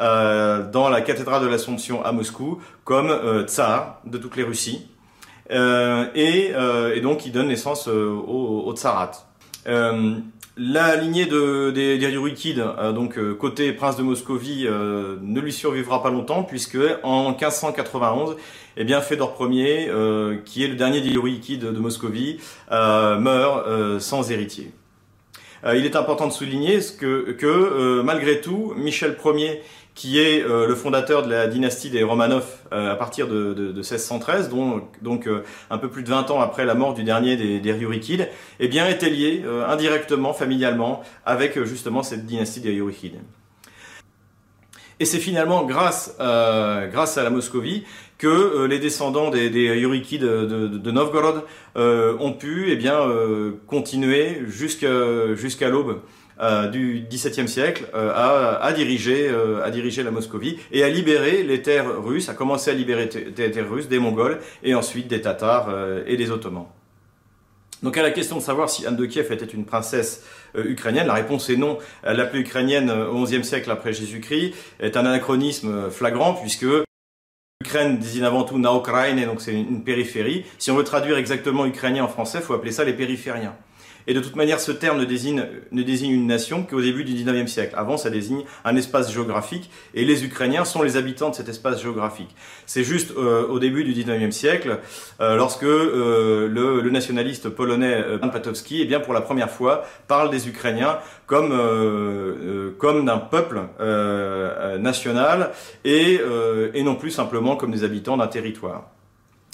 euh, 0.00 0.68
dans 0.70 0.88
la 0.88 1.00
cathédrale 1.00 1.42
de 1.42 1.48
l'Assomption 1.48 2.04
à 2.04 2.12
Moscou 2.12 2.60
comme 2.84 3.10
euh, 3.10 3.44
tsar 3.46 4.00
de 4.04 4.18
toutes 4.18 4.36
les 4.36 4.42
Russies. 4.42 4.86
Et, 5.52 6.52
et, 6.94 7.00
donc 7.00 7.26
il 7.26 7.32
donne 7.32 7.48
naissance 7.48 7.88
au, 7.88 8.62
au 8.66 8.72
tsarat. 8.72 9.10
La 10.56 10.96
lignée 10.96 11.26
de, 11.26 11.70
des, 11.70 11.98
des 11.98 12.92
donc 12.94 13.18
côté 13.36 13.72
prince 13.72 13.96
de 13.96 14.02
Moscovie, 14.02 14.68
ne 14.68 15.40
lui 15.40 15.52
survivra 15.52 16.04
pas 16.04 16.10
longtemps 16.10 16.44
puisque 16.44 16.78
en 17.02 17.30
1591, 17.30 18.36
eh 18.76 18.84
bien 18.84 19.00
Fédor 19.00 19.36
Ier, 19.40 19.90
qui 20.44 20.62
est 20.62 20.68
le 20.68 20.76
dernier 20.76 21.00
des 21.00 21.10
de 21.56 21.78
Moscovie, 21.80 22.38
meurt 22.70 23.98
sans 23.98 24.30
héritier. 24.30 24.70
Il 25.66 25.84
est 25.84 25.96
important 25.96 26.26
de 26.26 26.32
souligner 26.32 26.78
que, 26.98 27.32
que 27.32 28.00
malgré 28.02 28.40
tout, 28.40 28.72
Michel 28.76 29.16
Ier 29.24 29.62
qui 29.94 30.18
est 30.18 30.42
euh, 30.42 30.66
le 30.66 30.74
fondateur 30.74 31.22
de 31.22 31.30
la 31.30 31.46
dynastie 31.46 31.90
des 31.90 32.02
Romanov 32.02 32.46
euh, 32.72 32.92
à 32.92 32.96
partir 32.96 33.28
de, 33.28 33.52
de, 33.52 33.70
de 33.70 33.80
1613, 33.80 34.48
donc, 34.48 35.26
euh, 35.26 35.44
un 35.68 35.78
peu 35.78 35.90
plus 35.90 36.02
de 36.02 36.08
20 36.08 36.30
ans 36.30 36.40
après 36.40 36.64
la 36.64 36.74
mort 36.74 36.94
du 36.94 37.04
dernier 37.04 37.36
des, 37.36 37.60
des 37.60 37.72
Ryurikides, 37.72 38.28
eh 38.60 38.68
bien 38.68 38.88
était 38.88 39.10
lié 39.10 39.44
indirectement, 39.68 40.32
familialement, 40.32 41.02
avec 41.26 41.62
justement 41.64 42.02
cette 42.02 42.24
dynastie 42.24 42.60
des 42.60 42.70
Ryurikides. 42.70 43.20
Et 45.00 45.04
c'est 45.04 45.18
finalement 45.18 45.64
grâce 45.64 46.14
à 46.18 46.88
la 47.22 47.30
Moscovie 47.30 47.84
que 48.20 48.66
les 48.66 48.78
descendants 48.78 49.30
des, 49.30 49.50
des 49.50 49.70
Ryurikides 49.70 50.22
de, 50.22 50.90
Novgorod 50.90 51.42
ont 51.74 52.32
pu 52.32 52.66
eh 52.68 52.76
bien, 52.76 53.00
continuer 53.66 54.42
jusqu'à 54.46 55.68
l'aube 55.68 56.00
euh, 56.40 56.68
du 56.68 57.04
XVIIe 57.10 57.48
siècle 57.48 57.84
euh, 57.94 58.10
euh, 58.10 59.62
a 59.62 59.70
dirigé 59.70 60.02
la 60.02 60.10
Moscovie 60.10 60.58
et 60.72 60.82
a 60.82 60.88
libéré 60.88 61.42
les 61.42 61.60
terres 61.60 62.02
russes, 62.02 62.30
a 62.30 62.34
commencé 62.34 62.70
à 62.70 62.74
libérer 62.74 63.10
les 63.36 63.50
terres 63.50 63.68
russes 63.68 63.88
des 63.88 63.98
Mongols 63.98 64.40
et 64.62 64.74
ensuite 64.74 65.06
des 65.06 65.20
Tatars 65.20 65.68
et 66.06 66.16
des 66.16 66.30
Ottomans. 66.30 66.66
Donc 67.82 67.98
à 67.98 68.02
la 68.02 68.10
question 68.10 68.36
de 68.36 68.42
savoir 68.42 68.70
si 68.70 68.86
Anne 68.86 68.96
de 68.96 69.04
Kiev 69.04 69.30
était 69.32 69.44
une 69.44 69.66
princesse 69.66 70.24
ukrainienne, 70.54 71.06
la 71.06 71.14
réponse 71.14 71.50
est 71.50 71.56
non. 71.56 71.78
L'appelée 72.04 72.40
ukrainienne 72.40 72.90
au 72.90 73.22
XIe 73.24 73.44
siècle 73.44 73.70
après 73.70 73.92
Jésus-Christ 73.92 74.54
est 74.80 74.96
un 74.96 75.04
anachronisme 75.04 75.90
flagrant 75.90 76.34
puisque 76.34 76.66
L'Ukraine 77.62 77.98
désigne 77.98 78.24
avant 78.24 78.44
tout 78.44 78.58
na 78.58 78.70
et 79.08 79.26
donc 79.26 79.42
c'est 79.42 79.52
une 79.52 79.84
périphérie. 79.84 80.46
Si 80.58 80.70
on 80.70 80.76
veut 80.76 80.82
traduire 80.82 81.18
exactement 81.18 81.66
ukrainien 81.66 82.04
en 82.04 82.08
français, 82.08 82.38
il 82.38 82.44
faut 82.44 82.54
appeler 82.54 82.72
ça 82.72 82.84
les 82.84 82.94
périphériens. 82.94 83.54
Et 84.06 84.14
de 84.14 84.20
toute 84.20 84.36
manière, 84.36 84.60
ce 84.60 84.72
terme 84.72 84.98
ne 84.98 85.04
désigne, 85.04 85.44
ne 85.72 85.82
désigne 85.82 86.12
une 86.12 86.26
nation 86.26 86.62
qu'au 86.62 86.80
début 86.80 87.04
du 87.04 87.12
19e 87.12 87.46
siècle. 87.46 87.74
Avant, 87.76 87.96
ça 87.96 88.10
désigne 88.10 88.42
un 88.64 88.76
espace 88.76 89.12
géographique, 89.12 89.70
et 89.94 90.04
les 90.04 90.24
Ukrainiens 90.24 90.64
sont 90.64 90.82
les 90.82 90.96
habitants 90.96 91.30
de 91.30 91.34
cet 91.34 91.48
espace 91.48 91.82
géographique. 91.82 92.34
C'est 92.66 92.84
juste 92.84 93.12
euh, 93.16 93.46
au 93.48 93.58
début 93.58 93.84
du 93.84 93.92
19e 93.92 94.30
siècle, 94.30 94.78
euh, 95.20 95.36
lorsque 95.36 95.64
euh, 95.64 96.48
le, 96.48 96.90
nationaliste 96.90 97.48
polonais 97.48 98.02
Pan 98.20 98.30
Patowski, 98.30 98.80
eh 98.82 98.84
bien, 98.84 98.98
pour 98.98 99.14
la 99.14 99.20
première 99.20 99.50
fois, 99.50 99.84
parle 100.08 100.30
des 100.30 100.48
Ukrainiens 100.48 100.98
comme, 101.26 101.56
comme 102.78 103.04
d'un 103.04 103.18
peuple 103.18 103.60
national 104.80 105.52
et, 105.84 106.18
et 106.74 106.82
non 106.82 106.96
plus 106.96 107.12
simplement 107.12 107.54
comme 107.54 107.70
des 107.70 107.84
habitants 107.84 108.16
d'un 108.16 108.26
territoire. 108.26 108.88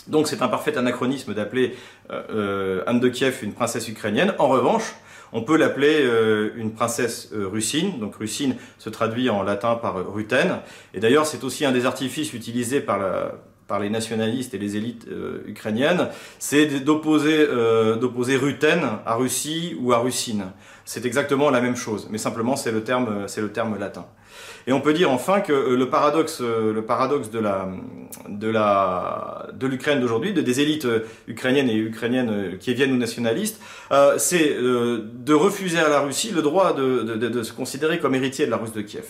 Donc 0.08 0.28
c'est 0.28 0.42
un 0.42 0.48
parfait 0.48 0.76
anachronisme 0.76 1.34
d'appeler 1.34 1.74
euh, 2.10 2.22
euh, 2.30 2.84
Anne 2.86 3.00
de 3.00 3.08
Kiev 3.08 3.38
une 3.42 3.52
princesse 3.52 3.88
ukrainienne. 3.88 4.34
En 4.38 4.48
revanche, 4.48 4.94
on 5.32 5.42
peut 5.42 5.56
l'appeler 5.56 6.02
euh, 6.02 6.50
une 6.56 6.72
princesse 6.72 7.30
russine. 7.32 7.98
Donc 7.98 8.16
russine 8.16 8.56
se 8.78 8.90
traduit 8.90 9.30
en 9.30 9.42
latin 9.42 9.74
par 9.74 10.12
rutène. 10.12 10.58
Et 10.94 11.00
d'ailleurs, 11.00 11.26
c'est 11.26 11.44
aussi 11.44 11.64
un 11.64 11.72
des 11.72 11.86
artifices 11.86 12.32
utilisés 12.32 12.80
par 12.80 12.98
la, 12.98 13.32
par 13.66 13.80
les 13.80 13.90
nationalistes 13.90 14.54
et 14.54 14.58
les 14.58 14.76
élites 14.76 15.06
ukrainiennes, 15.46 16.08
c'est 16.38 16.66
d'opposer 16.84 17.46
d'opposer 18.00 18.36
Ruten 18.36 18.80
à 19.04 19.14
Russie 19.14 19.76
ou 19.80 19.92
à 19.92 19.98
Russine. 19.98 20.46
C'est 20.84 21.04
exactement 21.04 21.50
la 21.50 21.60
même 21.60 21.76
chose, 21.76 22.08
mais 22.10 22.18
simplement 22.18 22.56
c'est 22.56 22.72
le 22.72 22.84
terme 22.84 23.24
c'est 23.26 23.40
le 23.40 23.50
terme 23.50 23.78
latin. 23.78 24.06
Et 24.66 24.72
on 24.72 24.80
peut 24.80 24.92
dire 24.92 25.10
enfin 25.12 25.40
que 25.40 25.52
euh, 25.52 25.76
le 25.76 25.88
paradoxe, 25.88 26.40
euh, 26.40 26.72
le 26.72 26.84
paradoxe 26.84 27.30
de 27.30 27.38
la, 27.38 27.68
de 28.28 28.48
la, 28.48 29.46
de 29.52 29.66
l'Ukraine 29.66 30.00
d'aujourd'hui, 30.00 30.32
de 30.32 30.40
des 30.40 30.60
élites 30.60 30.86
euh, 30.86 31.06
ukrainiennes 31.28 31.70
et 31.70 31.76
ukrainiennes 31.76 32.58
qui 32.58 32.74
viennent 32.74 32.92
ou 32.92 32.96
nationalistes, 32.96 33.60
c'est 34.18 34.56
de 34.56 35.34
refuser 35.34 35.78
à 35.78 35.88
la 35.88 36.00
Russie 36.00 36.32
le 36.34 36.42
droit 36.42 36.72
de, 36.72 37.02
de, 37.02 37.28
de, 37.28 37.42
se 37.42 37.52
considérer 37.52 37.98
comme 37.98 38.14
héritier 38.14 38.46
de 38.46 38.50
la 38.50 38.56
Russe 38.56 38.72
de 38.72 38.82
Kiev. 38.82 39.06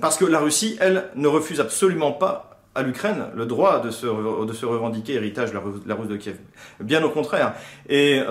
parce 0.00 0.16
que 0.16 0.24
la 0.24 0.38
Russie, 0.38 0.76
elle, 0.80 1.10
ne 1.16 1.28
refuse 1.28 1.60
absolument 1.60 2.12
pas 2.12 2.51
à 2.75 2.83
l'Ukraine 2.83 3.31
le 3.33 3.45
droit 3.45 3.79
de 3.79 3.91
se, 3.91 4.05
de 4.05 4.53
se 4.53 4.65
revendiquer 4.65 5.13
héritage 5.13 5.51
de 5.51 5.55
la, 5.55 5.63
la 5.85 5.95
Russe 5.95 6.07
de 6.07 6.17
Kiev. 6.17 6.37
Bien 6.79 7.03
au 7.03 7.09
contraire. 7.09 7.53
Et, 7.89 8.21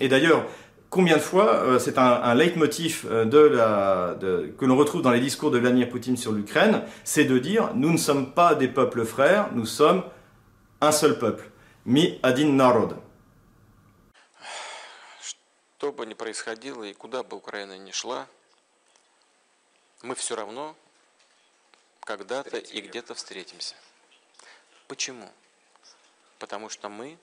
et 0.00 0.08
d'ailleurs, 0.08 0.46
Combien 0.94 1.16
de 1.16 1.22
fois, 1.22 1.54
euh, 1.54 1.80
c'est 1.80 1.98
un, 1.98 2.22
un 2.22 2.36
leitmotiv 2.36 3.04
euh, 3.10 3.24
de 3.24 3.38
la, 3.38 4.14
de, 4.14 4.54
que 4.56 4.64
l'on 4.64 4.76
retrouve 4.76 5.02
dans 5.02 5.10
les 5.10 5.18
discours 5.18 5.50
de 5.50 5.58
Vladimir 5.58 5.88
Poutine 5.88 6.16
sur 6.16 6.30
l'Ukraine, 6.30 6.84
c'est 7.02 7.24
de 7.24 7.36
dire 7.40 7.72
nous 7.74 7.90
ne 7.90 7.96
sommes 7.96 8.32
pas 8.32 8.54
des 8.54 8.68
peuples 8.68 9.04
frères, 9.04 9.48
nous 9.54 9.66
sommes 9.66 10.04
un 10.80 10.92
seul 10.92 11.18
peuple. 11.18 11.50
Mi 11.84 12.20
adin 12.22 12.52
narod. 12.52 12.96
Что 15.20 15.90
бы 15.90 16.06
ни 16.06 16.14
происходило 16.14 16.84
и 16.84 16.92
куда 16.92 17.24
бы 17.24 17.38
Украина 17.38 17.76
ни 17.76 17.90
шла, 17.90 18.28
мы 20.04 20.14
все 20.14 20.36
равно 20.36 20.76
когда-то 22.01 22.57
и 22.57 22.81
где-то 22.81 23.15
встретимся. 23.15 23.75
Почему? 24.87 25.29
Потому 26.39 26.69
что 26.69 26.89
мы 26.89 27.17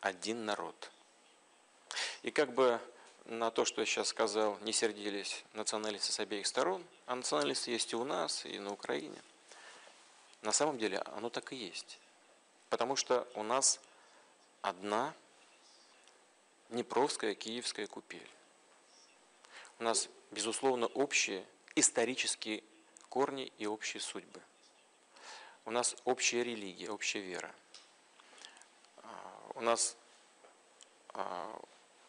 один 0.00 0.44
народ. 0.44 0.90
И 2.22 2.30
как 2.30 2.52
бы 2.52 2.80
на 3.26 3.50
то, 3.50 3.64
что 3.64 3.80
я 3.80 3.86
сейчас 3.86 4.08
сказал, 4.08 4.58
не 4.60 4.72
сердились 4.72 5.44
националисты 5.54 6.12
с 6.12 6.20
обеих 6.20 6.46
сторон, 6.46 6.84
а 7.06 7.14
националисты 7.14 7.70
есть 7.70 7.92
и 7.92 7.96
у 7.96 8.04
нас, 8.04 8.44
и 8.44 8.58
на 8.58 8.72
Украине. 8.72 9.20
На 10.42 10.52
самом 10.52 10.78
деле 10.78 10.98
оно 10.98 11.30
так 11.30 11.52
и 11.52 11.56
есть. 11.56 11.98
Потому 12.68 12.96
что 12.96 13.28
у 13.34 13.42
нас 13.42 13.80
одна 14.60 15.14
Днепровская, 16.70 17.34
Киевская 17.34 17.86
купель. 17.86 18.28
У 19.78 19.84
нас, 19.84 20.08
безусловно, 20.30 20.86
общие 20.86 21.44
исторические 21.74 22.62
корни 23.12 23.52
и 23.58 23.66
общие 23.66 24.00
судьбы. 24.00 24.40
У 25.66 25.70
нас 25.70 25.94
общая 26.06 26.42
религия, 26.44 26.88
общая 26.88 27.20
вера. 27.20 27.54
У 29.54 29.60
нас 29.60 29.98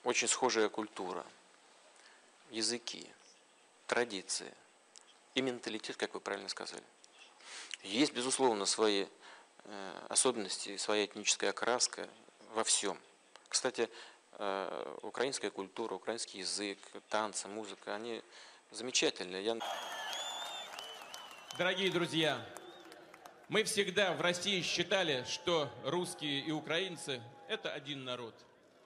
очень 0.05 0.29
схожая 0.29 0.69
культура, 0.69 1.25
языки, 2.51 3.05
традиции 3.85 4.53
и 5.35 5.41
менталитет, 5.41 5.97
как 5.97 6.13
вы 6.13 6.21
правильно 6.21 6.47
сказали. 6.47 6.83
Есть, 7.81 8.13
безусловно, 8.13 8.65
свои 8.65 9.05
э, 9.65 10.05
особенности, 10.07 10.77
своя 10.77 11.03
этническая 11.03 11.49
окраска 11.49 12.07
во 12.53 12.63
всем. 12.63 12.97
Кстати, 13.49 13.89
э, 14.39 14.97
украинская 15.01 15.51
культура, 15.51 15.95
украинский 15.95 16.39
язык, 16.39 16.79
танцы, 17.09 17.49
музыка, 17.49 17.93
они 17.93 18.23
замечательные. 18.71 19.43
Я... 19.43 19.57
Дорогие 21.55 21.91
друзья, 21.91 22.43
мы 23.47 23.63
всегда 23.63 24.15
в 24.15 24.21
России 24.21 24.61
считали, 24.61 25.23
что 25.27 25.69
русские 25.85 26.39
и 26.39 26.49
украинцы– 26.49 27.21
это 27.47 27.69
один 27.69 28.03
народ. 28.03 28.33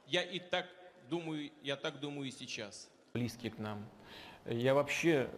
Я 0.06 0.22
и 0.22 0.38
так 0.40 0.68
думаю, 1.10 1.50
я 1.64 1.78
так 1.78 2.02
думаю 2.02 2.28
и 2.28 2.32
сейчас. 2.32 2.90
Близкие 3.14 3.54
к 3.54 3.58
нам. 3.58 3.88
Я 4.46 4.74
вообще 4.74 5.30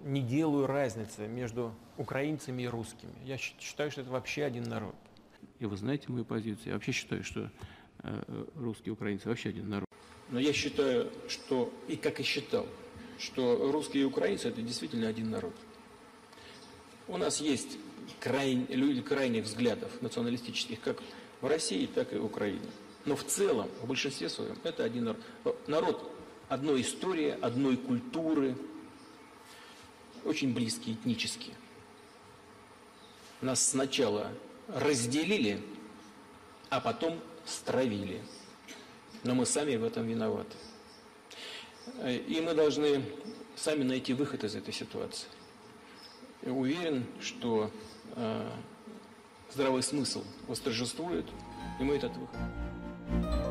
не 0.00 0.22
делаю 0.22 0.66
разницы 0.66 1.28
между 1.28 1.72
украинцами 1.96 2.62
и 2.62 2.66
русскими. 2.66 3.14
Я 3.24 3.38
считаю, 3.38 3.92
что 3.92 4.00
это 4.00 4.10
вообще 4.10 4.42
один 4.42 4.64
народ. 4.64 4.96
И 5.60 5.66
вы 5.66 5.76
знаете 5.76 6.06
мою 6.08 6.24
позицию. 6.24 6.66
Я 6.66 6.72
вообще 6.74 6.90
считаю, 6.90 7.22
что 7.22 7.48
э, 8.02 8.44
русские 8.56 8.88
и 8.88 8.90
украинцы 8.90 9.28
вообще 9.28 9.50
один 9.50 9.68
народ. 9.68 9.88
Но 10.30 10.40
я 10.40 10.52
считаю, 10.52 11.12
что, 11.28 11.72
и 11.86 11.94
как 11.94 12.18
и 12.18 12.24
считал, 12.24 12.66
что 13.20 13.70
русские 13.70 14.02
и 14.02 14.06
украинцы 14.06 14.48
это 14.48 14.60
действительно 14.62 15.06
один 15.06 15.30
народ. 15.30 15.54
У 17.10 17.16
нас 17.16 17.40
есть 17.40 17.76
край, 18.20 18.54
люди 18.68 19.02
крайних 19.02 19.44
взглядов 19.44 19.90
националистических, 20.00 20.80
как 20.80 21.02
в 21.40 21.46
России, 21.48 21.86
так 21.86 22.12
и 22.12 22.16
в 22.16 22.24
Украине. 22.24 22.70
Но 23.04 23.16
в 23.16 23.24
целом, 23.24 23.68
в 23.82 23.88
большинстве 23.88 24.28
своем, 24.28 24.56
это 24.62 24.84
один 24.84 25.04
народ. 25.06 25.68
Народ 25.68 26.12
одной 26.48 26.82
истории, 26.82 27.36
одной 27.40 27.76
культуры, 27.76 28.56
очень 30.24 30.54
близкие 30.54 30.94
этнически. 30.94 31.50
Нас 33.40 33.70
сначала 33.70 34.30
разделили, 34.68 35.60
а 36.68 36.80
потом 36.80 37.18
стравили. 37.44 38.22
Но 39.24 39.34
мы 39.34 39.46
сами 39.46 39.74
в 39.74 39.82
этом 39.82 40.06
виноваты. 40.06 40.56
И 42.04 42.40
мы 42.40 42.54
должны 42.54 43.04
сами 43.56 43.82
найти 43.82 44.14
выход 44.14 44.44
из 44.44 44.54
этой 44.54 44.72
ситуации. 44.72 45.26
Уверен, 46.42 47.04
что 47.20 47.70
э, 48.16 48.50
здравый 49.52 49.82
смысл 49.82 50.24
восторжествует, 50.48 51.26
и 51.78 51.82
мы 51.84 51.96
этот 51.96 52.12
выход. 52.16 53.49